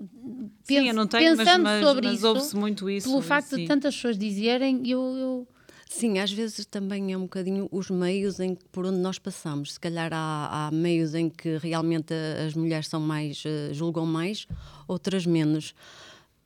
[0.63, 3.09] Sim, eu não tenho, pensando mas, mas, sobre mas isso, muito isso.
[3.09, 3.61] Pelo facto sim.
[3.61, 5.47] de tantas pessoas dizerem, eu, eu.
[5.89, 9.73] Sim, às vezes também é um bocadinho os meios em que, por onde nós passamos.
[9.73, 12.13] Se calhar há, há meios em que realmente
[12.45, 14.47] as mulheres são mais, uh, julgam mais,
[14.87, 15.73] outras menos.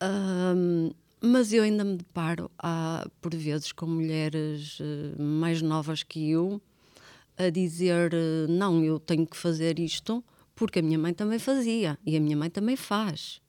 [0.01, 0.91] Um,
[1.21, 6.61] mas eu ainda me deparo, há, por vezes, com mulheres uh, mais novas que eu
[7.37, 10.23] a dizer: uh, Não, eu tenho que fazer isto
[10.55, 13.41] porque a minha mãe também fazia e a minha mãe também faz.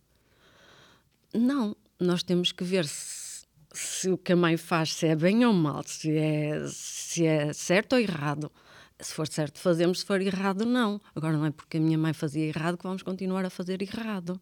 [1.32, 5.44] Não, nós temos que ver se, se o que a mãe faz se é bem
[5.44, 8.50] ou mal, se é, se é certo ou errado.
[8.98, 11.00] Se for certo, fazemos, se for errado, não.
[11.14, 14.40] Agora, não é porque a minha mãe fazia errado que vamos continuar a fazer errado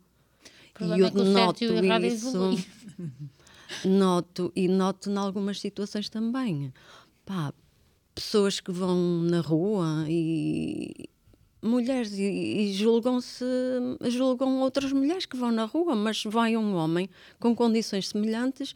[0.81, 1.65] e eu é noto
[2.05, 2.39] isso.
[3.85, 6.73] noto e noto em algumas situações também.
[7.25, 7.53] Pá,
[8.15, 11.09] pessoas que vão na rua e
[11.63, 13.45] mulheres e, e julgam-se
[14.07, 17.09] julgam outras mulheres que vão na rua, mas vai um homem
[17.39, 18.75] com condições semelhantes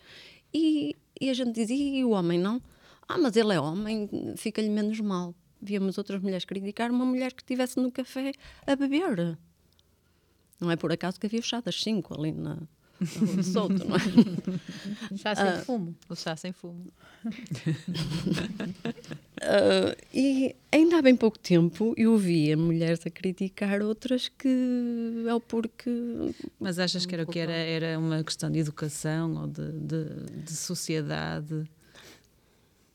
[0.53, 2.61] e, e a gente diz, e o homem não?
[3.09, 5.35] Ah, mas ele é homem, fica-lhe menos mal.
[5.61, 8.33] Víamos outras mulheres criticar uma mulher que estivesse no café
[8.67, 9.39] a beber.
[10.63, 12.59] Não é por acaso que havia o chá das 5 ali na,
[13.19, 14.01] Rua do Souto, não é?
[15.17, 15.95] Chá sem uh, fumo.
[16.09, 16.87] O chá sem fumo.
[17.27, 17.33] uh,
[20.15, 25.41] e ainda há bem pouco tempo eu via mulheres a criticar outras que é o
[25.41, 25.91] porque.
[26.61, 27.53] Mas achas que era o que era?
[27.53, 30.05] Era uma questão de educação ou de, de,
[30.45, 31.69] de sociedade?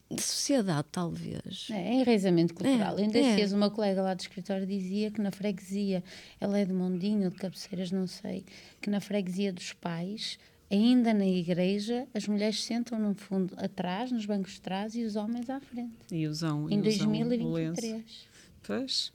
[0.10, 1.68] De sociedade, talvez.
[1.70, 2.98] É, enraizamento cultural.
[2.98, 3.36] É, Ainda é.
[3.36, 6.04] Fez uma colega lá do escritório dizia que na freguesia,
[6.40, 8.46] ela é de Mondinho, de Cabeceiras, não sei,
[8.82, 10.40] que na freguesia dos pais,
[10.72, 15.16] ainda na igreja, as mulheres sentam no fundo atrás, nos bancos de trás, e os
[15.16, 15.94] homens à frente.
[16.12, 18.28] E usam Em 2023.
[18.64, 19.12] Pois.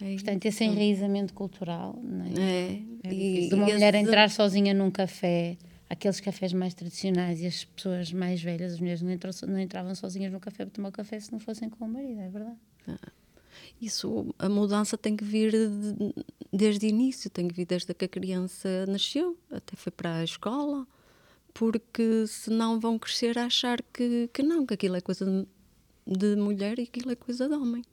[0.00, 2.30] É Portanto, esse enraizamento cultural, não é?
[2.40, 2.82] É.
[3.04, 5.56] é e, de uma mulher entrar sozinha num café
[5.92, 9.12] aqueles cafés mais tradicionais e as pessoas mais velhas, as mulheres não,
[9.48, 12.30] não entravam sozinhas no café para tomar café se não fossem com o marido, é
[12.30, 12.56] verdade.
[12.88, 13.12] Ah,
[13.80, 16.14] isso, a mudança tem que vir de,
[16.50, 20.24] desde o início, tem que vir desde que a criança nasceu, até foi para a
[20.24, 20.86] escola,
[21.52, 25.46] porque senão vão crescer a achar que, que não, que aquilo é coisa
[26.06, 27.84] de mulher e aquilo é coisa de homem.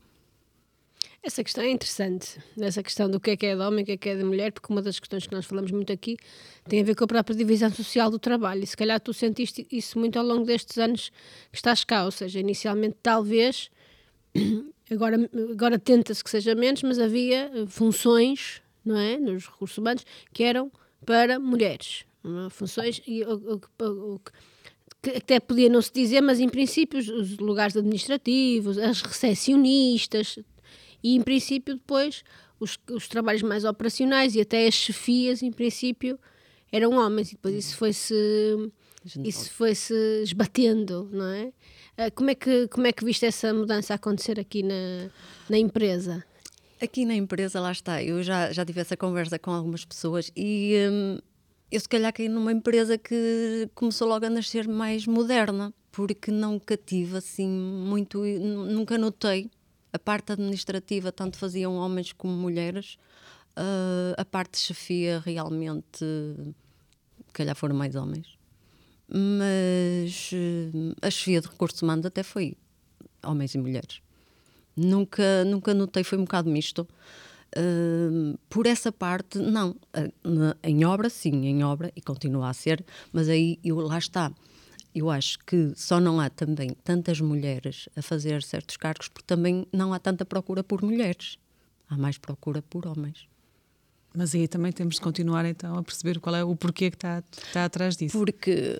[1.21, 3.91] Essa questão é interessante, essa questão do que é que é de homem, o que
[3.91, 6.15] é que é de mulher, porque uma das questões que nós falamos muito aqui
[6.63, 8.63] tem a ver com a própria divisão social do trabalho.
[8.63, 11.11] E se calhar tu sentiste isso muito ao longo destes anos
[11.51, 13.69] que estás cá, ou seja, inicialmente talvez,
[14.89, 20.05] agora, agora tenta-se que seja menos, mas havia eh, funções, não é, nos recursos humanos,
[20.33, 20.71] que eram
[21.05, 22.05] para mulheres.
[22.23, 22.49] É?
[22.49, 24.19] Funções e o, o,
[25.01, 30.39] que até podia não se dizer, mas em princípio os lugares administrativos, as recepcionistas,
[31.03, 32.23] e em princípio depois
[32.59, 36.19] os, os trabalhos mais operacionais e até as chefias, em princípio,
[36.71, 37.29] eram homens.
[37.31, 38.13] E depois isso foi-se
[39.23, 39.93] isso foi-se
[40.23, 41.53] esbatendo, não é?
[41.97, 45.09] Ah, como é, que, como é que viste essa mudança acontecer aqui na,
[45.49, 46.23] na empresa?
[46.81, 50.75] Aqui na empresa, lá está, eu já, já tive essa conversa com algumas pessoas e
[50.89, 51.19] hum,
[51.71, 56.59] eu se calhar caí numa empresa que começou logo a nascer mais moderna, porque não
[56.59, 59.49] cativa assim muito, nunca notei.
[59.91, 62.97] A parte administrativa tanto faziam homens como mulheres,
[63.57, 66.05] uh, a parte de chefia realmente,
[67.33, 68.39] calhar foram mais homens
[69.11, 72.55] mas uh, a chefia de recursos humanos até foi
[73.23, 74.01] homens e mulheres.
[74.77, 76.87] Nunca, nunca notei, foi um bocado misto.
[77.57, 79.71] Uh, por essa parte, não.
[79.71, 84.31] Uh, em obra, sim, em obra, e continua a ser, mas aí eu, lá está.
[84.93, 89.67] Eu acho que só não há também tantas mulheres a fazer certos cargos porque também
[89.71, 91.37] não há tanta procura por mulheres.
[91.87, 93.27] Há mais procura por homens.
[94.15, 97.23] Mas aí também temos de continuar então a perceber qual é o porquê que está,
[97.31, 98.17] está atrás disso.
[98.17, 98.75] Porque,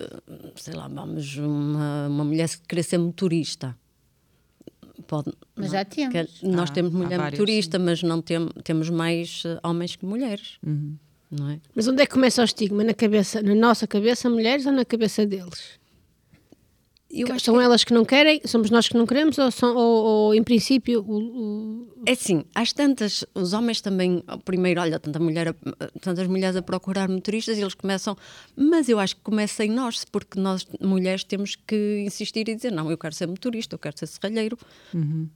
[0.56, 3.76] sei lá, vamos, uma, uma mulher que querer ser motorista.
[5.06, 6.12] Pode, mas já temos.
[6.12, 7.84] Quer, nós ah, temos mulher vários, motorista, sim.
[7.84, 10.58] mas não tem, temos mais uh, homens que mulheres.
[10.64, 10.96] Uhum.
[11.30, 11.60] Não é?
[11.74, 12.82] Mas onde é que começa o estigma?
[12.82, 15.79] Na cabeça, na nossa cabeça, mulheres ou na cabeça deles?
[17.40, 17.62] São que...
[17.62, 21.04] elas que não querem, somos nós que não queremos, ou, são, ou, ou em princípio.
[21.06, 21.88] O, o...
[22.06, 25.54] É assim, às tantas, os homens também, primeiro, olha, tanta mulher,
[26.00, 28.16] tantas mulheres a procurar motoristas e eles começam,
[28.56, 32.70] mas eu acho que começa em nós, porque nós, mulheres, temos que insistir e dizer:
[32.70, 34.56] não, eu quero ser motorista, eu quero ser serralheiro.
[34.94, 35.28] Uhum.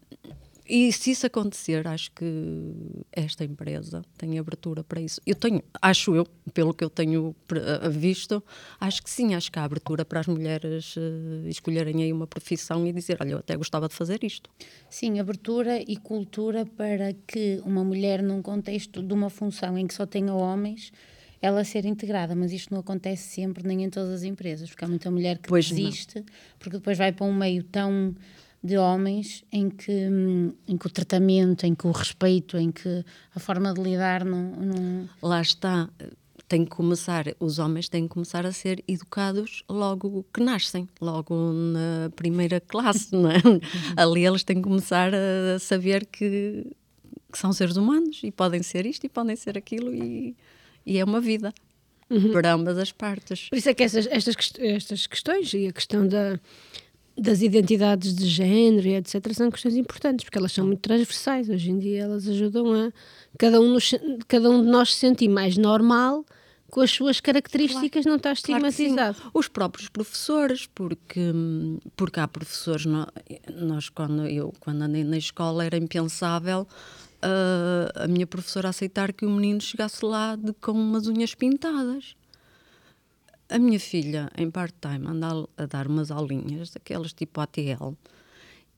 [0.66, 2.24] E se isso acontecer, acho que
[3.12, 5.20] esta empresa tem abertura para isso.
[5.26, 8.42] Eu tenho, acho eu, pelo que eu tenho eh, visto,
[8.80, 12.86] acho que sim, acho que há abertura para as mulheres uh, escolherem aí uma profissão
[12.86, 14.48] e dizer, olha, eu até gostava de fazer isto.
[14.88, 19.92] Sim, abertura e cultura para que uma mulher num contexto de uma função em que
[19.92, 20.92] só tenha homens,
[21.42, 24.88] ela ser integrada, mas isto não acontece sempre nem em todas as empresas, porque há
[24.88, 26.26] muita mulher que pois desiste, não.
[26.58, 28.14] porque depois vai para um meio tão
[28.64, 29.92] de homens em que,
[30.66, 33.04] em que o tratamento, em que o respeito, em que
[33.34, 35.08] a forma de lidar não, não...
[35.20, 35.90] Lá está,
[36.48, 41.52] tem que começar, os homens têm que começar a ser educados logo que nascem, logo
[41.52, 43.36] na primeira classe, não é?
[44.00, 46.74] Ali eles têm que começar a saber que,
[47.30, 50.34] que, são seres humanos e podem ser isto e podem ser aquilo e,
[50.86, 51.52] e é uma vida.
[52.08, 52.32] Uhum.
[52.32, 53.48] Para ambas as partes.
[53.48, 56.38] Por isso é que estas, estas, estas questões e a questão da,
[57.16, 59.32] das identidades de género e etc.
[59.32, 61.48] são questões importantes, porque elas são muito transversais.
[61.48, 62.92] Hoje em dia elas ajudam a
[63.38, 63.94] cada um, nos,
[64.26, 66.24] cada um de nós se sentir mais normal
[66.70, 69.14] com as suas características, claro, não está estigmatizado.
[69.16, 71.32] Claro Os próprios professores, porque,
[71.94, 72.84] porque há professores,
[73.54, 76.66] nós quando eu quando andei na escola era impensável
[77.22, 82.16] uh, a minha professora aceitar que o menino chegasse lá de, com umas unhas pintadas
[83.49, 87.95] a minha filha, em part-time, anda a dar umas aulinhas, daquelas tipo ATL,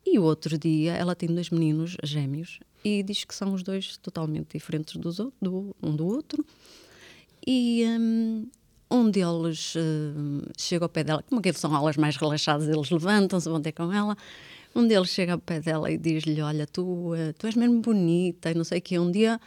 [0.05, 3.97] e o outro dia ela tem dois meninos gêmeos e diz que são os dois
[3.97, 6.47] totalmente diferentes do, um do outro.
[7.45, 8.49] E um,
[8.91, 13.49] um deles uh, chega ao pé dela, como aqueles são aulas mais relaxadas, eles levantam-se,
[13.49, 14.17] vão ter com ela.
[14.77, 18.51] Um deles chega ao pé dela e diz-lhe: Olha, tu, uh, tu és mesmo bonita
[18.51, 18.99] e não sei o quê.
[18.99, 19.41] Um dia,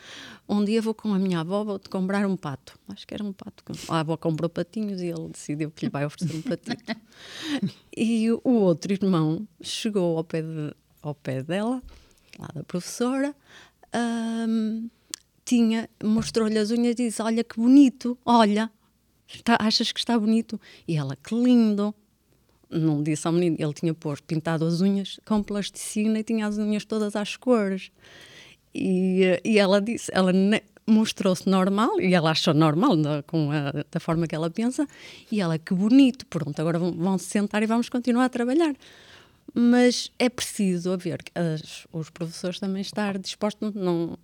[0.48, 2.80] um dia vou com a minha avó, vou-te comprar um pato.
[2.88, 3.64] Acho que era um pato.
[3.90, 6.96] A avó comprou patinhos e ele decidiu que lhe vai oferecer um patito.
[7.96, 11.84] e o outro irmão chegou ao pé, de, ao pé dela,
[12.40, 13.36] lá da professora.
[13.96, 14.90] Um,
[15.46, 18.72] tinha, mostrou-lhe as unhas e disse: Olha que bonito, olha,
[19.28, 20.60] está, achas que está bonito?
[20.88, 21.94] E ela, que lindo
[22.70, 26.58] não disse ao menino, ele tinha posto, pintado as unhas com plasticina e tinha as
[26.58, 27.92] unhas todas às cores.
[28.74, 30.32] E, e ela disse, ela
[30.86, 34.88] mostrou-se normal, e ela achou normal da, com a, da forma que ela pensa,
[35.32, 38.76] e ela, que bonito, pronto, agora vão, se sentar e vamos continuar a trabalhar.
[39.54, 44.18] Mas é preciso haver as, os professores também estar dispostos, não,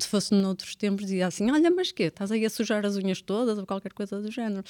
[0.00, 3.20] se fosse noutros tempos, dizia assim: Olha, mas que estás aí a sujar as unhas
[3.20, 4.64] todas ou qualquer coisa do género.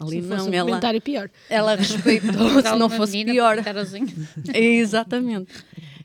[0.00, 1.30] Ali se não, fosse um ela, pior.
[1.48, 3.56] Ela respeitou, se não fosse pior.
[4.54, 5.52] Exatamente.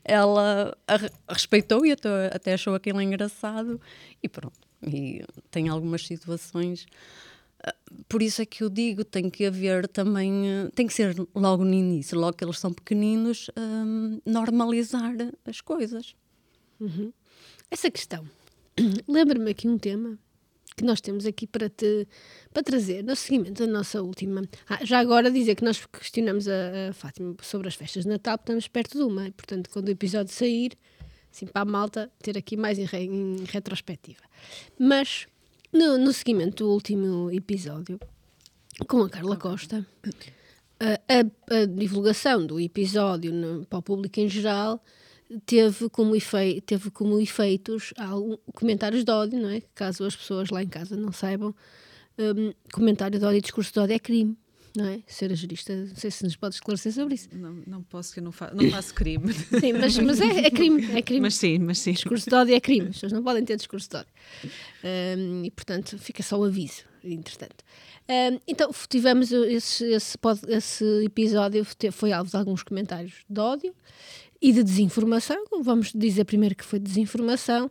[0.04, 3.80] Ela a, respeitou e até, até achou aquilo engraçado
[4.22, 4.60] e pronto.
[4.84, 6.86] E tem algumas situações.
[7.64, 7.74] Ah,
[8.08, 11.64] por isso é que eu digo, tem que haver também, ah, tem que ser logo
[11.64, 15.14] no início, logo que eles são pequeninos, um, normalizar
[15.46, 16.16] as coisas.
[16.80, 17.12] Uhum.
[17.70, 18.28] Essa questão
[19.08, 20.18] lembra-me aqui um tema
[20.76, 22.08] que nós temos aqui para te
[22.52, 24.42] para trazer no seguimento da nossa última.
[24.68, 28.36] Ah, já agora dizer que nós questionamos a, a, Fátima sobre as festas de Natal,
[28.36, 30.72] estamos perto de uma, e portanto, quando o episódio sair,
[31.32, 34.20] Assim, para a malta ter aqui mais em, em retrospectiva.
[34.78, 35.26] Mas,
[35.72, 37.98] no, no seguimento do último episódio,
[38.86, 39.86] com a Carla Costa,
[40.78, 44.84] a, a, a divulgação do episódio no, para o público em geral
[45.46, 49.62] teve como, efe, teve como efeitos algum, comentários de ódio, não é?
[49.74, 51.54] Caso as pessoas lá em casa não saibam,
[52.18, 54.36] um, comentário de ódio e discurso de ódio é crime.
[54.74, 55.00] Não é?
[55.06, 57.28] Ser a jurista, não sei se nos pode esclarecer sobre isso.
[57.30, 59.30] Não, não posso, que eu não, fa não faço crime.
[59.34, 61.20] Sim, mas, mas é, é, crime, é crime.
[61.20, 61.92] Mas sim, mas sim.
[61.92, 64.12] Discurso de ódio é crime, as pessoas não podem ter discurso de ódio.
[64.82, 67.62] Um, e portanto fica só o aviso, entretanto.
[68.08, 70.18] Um, então tivemos esse, esse,
[70.48, 73.74] esse episódio, foi alvo de alguns comentários de ódio
[74.42, 75.44] e de desinformação.
[75.62, 77.70] Vamos dizer primeiro que foi desinformação.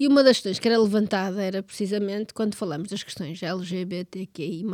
[0.00, 4.64] E uma das questões que era levantada era precisamente quando falamos das questões LGBTQI.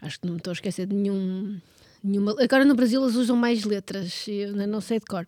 [0.00, 1.60] Acho que não me estou a esquecer de nenhum.
[2.04, 5.24] Nenhuma, agora no Brasil eles usam mais letras, eu não sei de cor.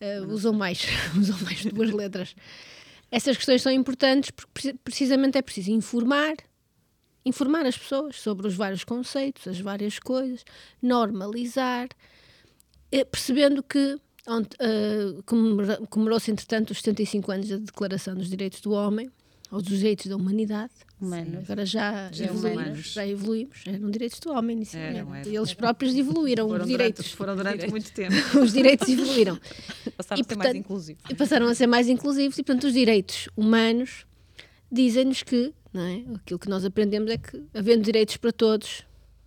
[0.00, 0.84] Uh, usam mais,
[1.18, 2.34] usam mais duas letras.
[3.10, 6.34] Essas questões são importantes porque precisamente é preciso informar,
[7.24, 10.44] informar as pessoas sobre os vários conceitos, as várias coisas,
[10.82, 11.88] normalizar,
[13.10, 15.22] percebendo que uh,
[15.88, 19.10] comemorou-se, entretanto, os 75 anos da Declaração dos Direitos do Homem,
[19.50, 20.72] ou dos Direitos da Humanidade.
[21.00, 21.44] Humanos.
[21.44, 23.64] Agora já, já evoluímos, já evoluímos.
[23.66, 25.28] Eram direitos do homem, inicialmente.
[25.28, 27.04] É, Eles próprios evoluíram foram os direitos.
[27.04, 27.70] Durante, foram durante direitos.
[27.72, 28.14] muito tempo.
[28.38, 29.38] os direitos evoluíram.
[29.96, 31.02] Passaram e, a ser portanto, mais inclusivos.
[31.10, 34.06] E passaram a ser mais inclusivos e, portanto, os direitos humanos
[34.70, 36.04] dizem-nos que, não é?
[36.14, 38.84] Aquilo que nós aprendemos é que, havendo direitos para todos,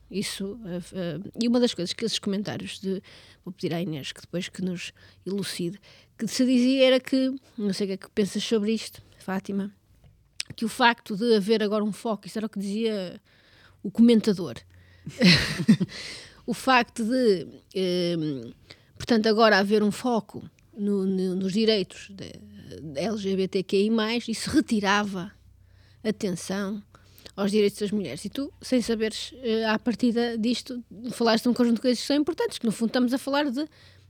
[0.10, 0.54] isso.
[0.54, 3.02] Uh, e uma das coisas que esses comentários de.
[3.44, 4.92] Vou pedir à Inês que depois que nos
[5.26, 5.80] elucide,
[6.18, 7.36] que se dizia era que.
[7.58, 9.74] Não sei o que é que pensas sobre isto, Fátima
[10.54, 13.20] que o facto de haver agora um foco, isso era o que dizia
[13.82, 14.56] o comentador,
[16.46, 18.16] o facto de, eh,
[18.98, 20.48] portanto, agora haver um foco
[20.78, 22.12] no, no, nos direitos
[22.82, 23.90] da LGBTQI,
[24.28, 25.32] isso retirava
[26.04, 26.84] atenção
[27.36, 28.24] aos direitos das mulheres.
[28.26, 32.08] E tu, sem saberes, eh, à partida disto, falaste de um conjunto de coisas que
[32.08, 33.68] são importantes, que no fundo estamos a falar de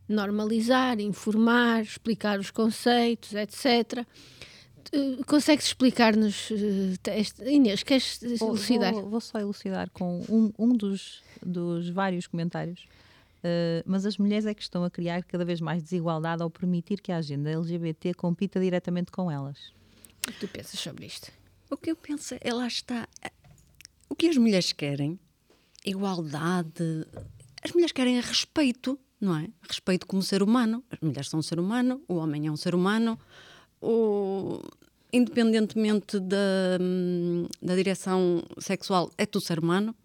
[0.08, 4.06] normalizar, informar, explicar os conceitos, etc.
[4.94, 8.94] Uh, consegues explicar-nos, uh, Inês, queres elucidar?
[8.94, 12.88] Vou, vou, só elucidar com um, um dos, dos vários comentários.
[13.40, 17.02] Uh, mas as mulheres é que estão a criar cada vez mais desigualdade ao permitir
[17.02, 19.74] que a agenda LGBT compita diretamente com elas.
[20.28, 21.32] O que tu pensas sobre isto?
[21.70, 23.08] O que eu penso é, lá está.
[24.10, 25.20] O que as mulheres querem?
[25.86, 27.06] Igualdade.
[27.64, 29.48] As mulheres querem respeito, não é?
[29.68, 30.84] Respeito como ser humano.
[30.90, 33.20] As mulheres são um ser humano, o homem é um ser humano
[33.86, 34.62] o,
[35.14, 36.80] independentemente da,
[37.62, 39.96] da direção sexual, é tudo ser humano.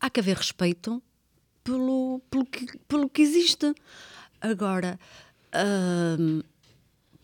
[0.00, 1.02] Há que haver respeito
[1.64, 3.74] pelo, pelo, que, pelo que existe.
[4.40, 5.00] Agora,
[6.18, 6.42] hum,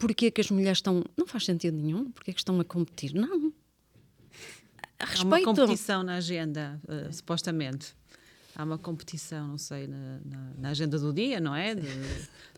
[0.03, 1.05] porquê que as mulheres estão.
[1.17, 2.11] Não faz sentido nenhum.
[2.11, 3.15] Porquê que estão a competir?
[3.15, 3.53] Não.
[4.99, 5.21] Respeito.
[5.21, 7.95] Há uma competição na agenda, uh, supostamente
[8.55, 11.75] há uma competição, não sei, na, na, na agenda do dia, não é?
[11.75, 11.89] De,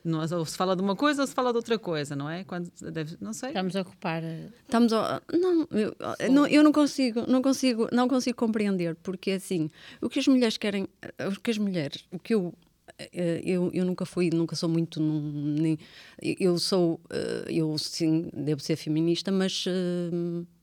[0.04, 2.44] não, ou se fala de uma coisa ou se fala de outra coisa, não é?
[2.44, 3.50] Quando, deve, não sei.
[3.50, 4.22] Estamos a ocupar.
[4.22, 5.96] Eh, Estamos a, não, eu,
[6.30, 9.70] não, eu não consigo, não consigo, não consigo compreender porque assim,
[10.00, 10.88] o que as mulheres querem,
[11.28, 12.73] o que as mulheres, o que eu eh,
[13.12, 15.00] eu, eu nunca fui, nunca sou muito.
[15.00, 15.78] Nem,
[16.22, 17.00] eu sou.
[17.10, 19.64] Eh, eu sim, devo ser feminista, mas,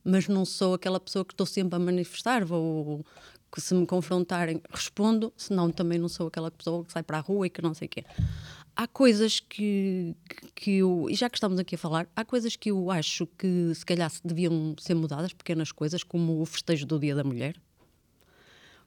[0.03, 2.45] mas não sou aquela pessoa que estou sempre a manifestar.
[2.45, 3.05] Vou
[3.51, 7.21] que se me confrontarem, respondo, senão também não sou aquela pessoa que sai para a
[7.21, 8.05] rua e que não sei o quê.
[8.73, 10.15] Há coisas que,
[10.55, 13.75] que eu, e já que estamos aqui a falar, há coisas que eu acho que
[13.75, 17.59] se calhar deviam ser mudadas, pequenas coisas, como o festejo do Dia da Mulher.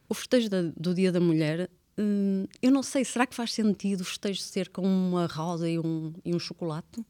[0.08, 4.02] O festejo da, do Dia da Mulher, hum, eu não sei, será que faz sentido
[4.02, 7.04] o festejo ser com uma rosa e um, e um chocolate?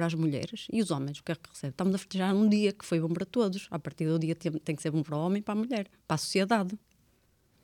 [0.00, 1.72] para as mulheres e os homens, o que é que recebem?
[1.72, 3.66] Estamos a festejar um dia que foi bom para todos.
[3.70, 5.56] A partir do dia tem, tem que ser bom para o homem e para a
[5.56, 6.78] mulher, para a sociedade.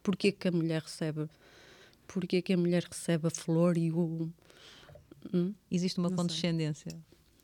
[0.03, 1.29] Porquê que a mulher recebe?
[2.07, 4.31] Porquê que a mulher recebe a flor e o.
[5.33, 5.55] Hum?
[5.71, 6.93] Existe uma Não condescendência.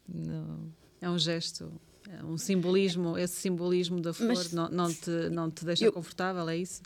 [0.07, 0.71] Não.
[1.01, 1.73] É um gesto,
[2.09, 3.17] é um simbolismo.
[3.17, 6.83] Esse simbolismo da flor Mas, não, não, te, não te deixa eu, confortável, é isso?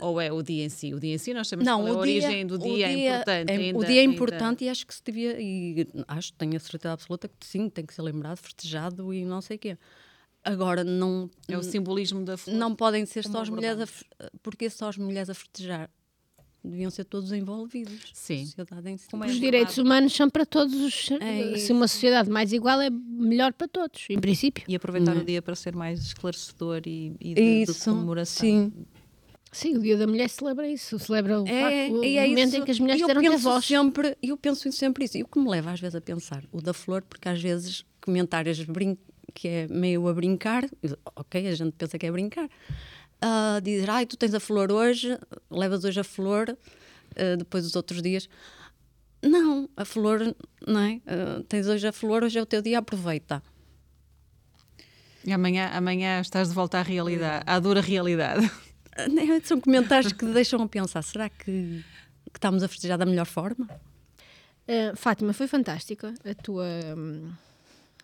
[0.00, 0.94] Ou é o dia em si?
[0.94, 3.16] O dia em si nós sabemos não, qual é a origem do dia, dia, é
[3.16, 3.50] importante.
[3.50, 4.64] É, ainda, o dia é importante ainda...
[4.64, 7.94] e acho que se devia, e acho, tenho a certeza absoluta que sim, tem que
[7.94, 9.78] ser lembrado, festejado e não sei o quê.
[10.44, 11.28] Agora, não.
[11.48, 12.56] É o simbolismo da flor.
[12.56, 14.30] Não podem ser só as mulheres a.
[14.42, 15.90] Porque só as mulheres a festejar?
[16.62, 18.10] Deviam ser todos envolvidos.
[18.12, 18.46] Sim.
[18.46, 18.56] Si.
[19.26, 21.10] Os direitos humanos são para todos os.
[21.20, 24.64] É se uma sociedade mais igual é melhor para todos, em princípio.
[24.68, 25.20] E aproveitar hum.
[25.20, 28.40] o dia para ser mais esclarecedor e, e de, Isso, de comemoração.
[28.40, 28.72] Sim
[29.56, 32.48] Sim, o Dia da Mulher celebra isso, celebra o, É, facto, o e é momento
[32.48, 32.56] isso.
[32.58, 33.64] em que as mulheres eu deram penso voz.
[33.64, 35.16] sempre, eu penso sempre isso.
[35.16, 37.82] E o que me leva às vezes a pensar, o da flor, porque às vezes
[38.02, 38.98] comentários brin
[39.32, 40.64] que é meio a brincar,
[41.14, 42.48] ok, a gente pensa que é brincar,
[43.22, 45.18] ah, dizer, ai, tu tens a flor hoje,
[45.50, 46.50] levas hoje a flor,
[47.16, 48.28] ah, depois os outros dias.
[49.22, 50.34] Não, a flor,
[50.66, 51.00] não é?
[51.06, 53.42] Ah, tens hoje a flor, hoje é o teu dia, aproveita.
[55.24, 58.50] E amanhã, amanhã estás de volta à realidade, à dura realidade.
[59.44, 61.84] São comentários que deixam a pensar, será que,
[62.32, 63.68] que estamos a festejar da melhor forma?
[64.68, 66.66] Uh, Fátima, foi fantástica a tua,
[66.96, 67.30] hum,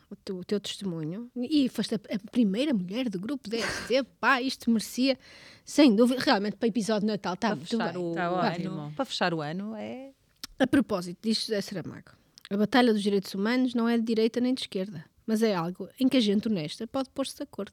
[0.09, 1.30] o, teu, o teu testemunho.
[1.36, 4.05] E foste a, a primeira mulher do grupo DST.
[4.20, 5.18] Pá, isto merecia,
[5.64, 8.03] sem dúvida, realmente para o episódio de Natal está muito fechar, bem.
[8.03, 10.11] o, Tá ano, para fechar o ano é
[10.59, 12.12] A propósito, diz José Saramago,
[12.49, 15.88] a batalha dos direitos humanos não é de direita nem de esquerda, mas é algo
[15.99, 17.72] em que a gente honesta pode pôr-se de acordo.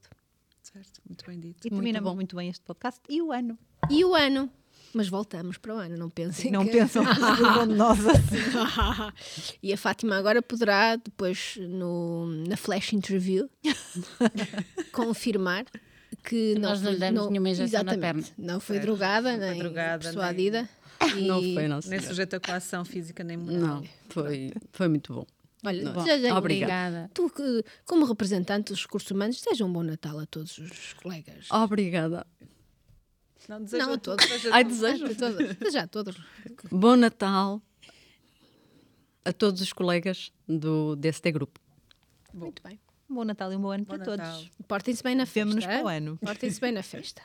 [0.71, 1.65] Certo, muito bem dito.
[1.67, 3.57] E terminamos muito bem este podcast e o ano.
[3.89, 4.49] E o ano?
[4.93, 6.71] Mas voltamos para o ano, não pensem Não que...
[6.71, 9.57] pensam que se livram de nós assim.
[9.61, 13.47] e a Fátima agora poderá, depois, no, na flash interview,
[14.91, 15.65] confirmar
[16.23, 19.31] que Que nós não lhe foi- demos nenhuma injeção na exatamente, Não foi Certo, drogada,
[19.31, 20.69] não foi nem drogada, persuadida.
[21.15, 21.75] E, Não foi, não.
[21.75, 22.07] Nem senhora.
[22.07, 23.59] sujeito a coação física nem moral.
[23.59, 25.25] Não, foi, foi muito bom.
[25.65, 27.11] Olha, Bom, já- já- Obrigada.
[27.13, 31.47] Tu, que, como representante dos recursos humanos, deseja um bom Natal a todos os colegas.
[31.51, 32.25] Obrigada.
[33.47, 34.25] Não, desejo não, a todos.
[34.25, 34.69] desejo Ai, tu.
[34.69, 35.05] desejo.
[35.79, 36.15] A todos.
[36.71, 37.61] Bom Natal
[39.25, 41.59] a todos os colegas do DST Grupo.
[42.33, 42.79] Muito bem.
[43.09, 44.17] Um bom Natal e um bom ano Bom para Natal.
[44.37, 44.51] todos.
[44.67, 45.39] Portem-se bem na festa.
[45.39, 46.17] Vemo-nos para o ano.
[46.21, 47.21] Portem-se bem na festa.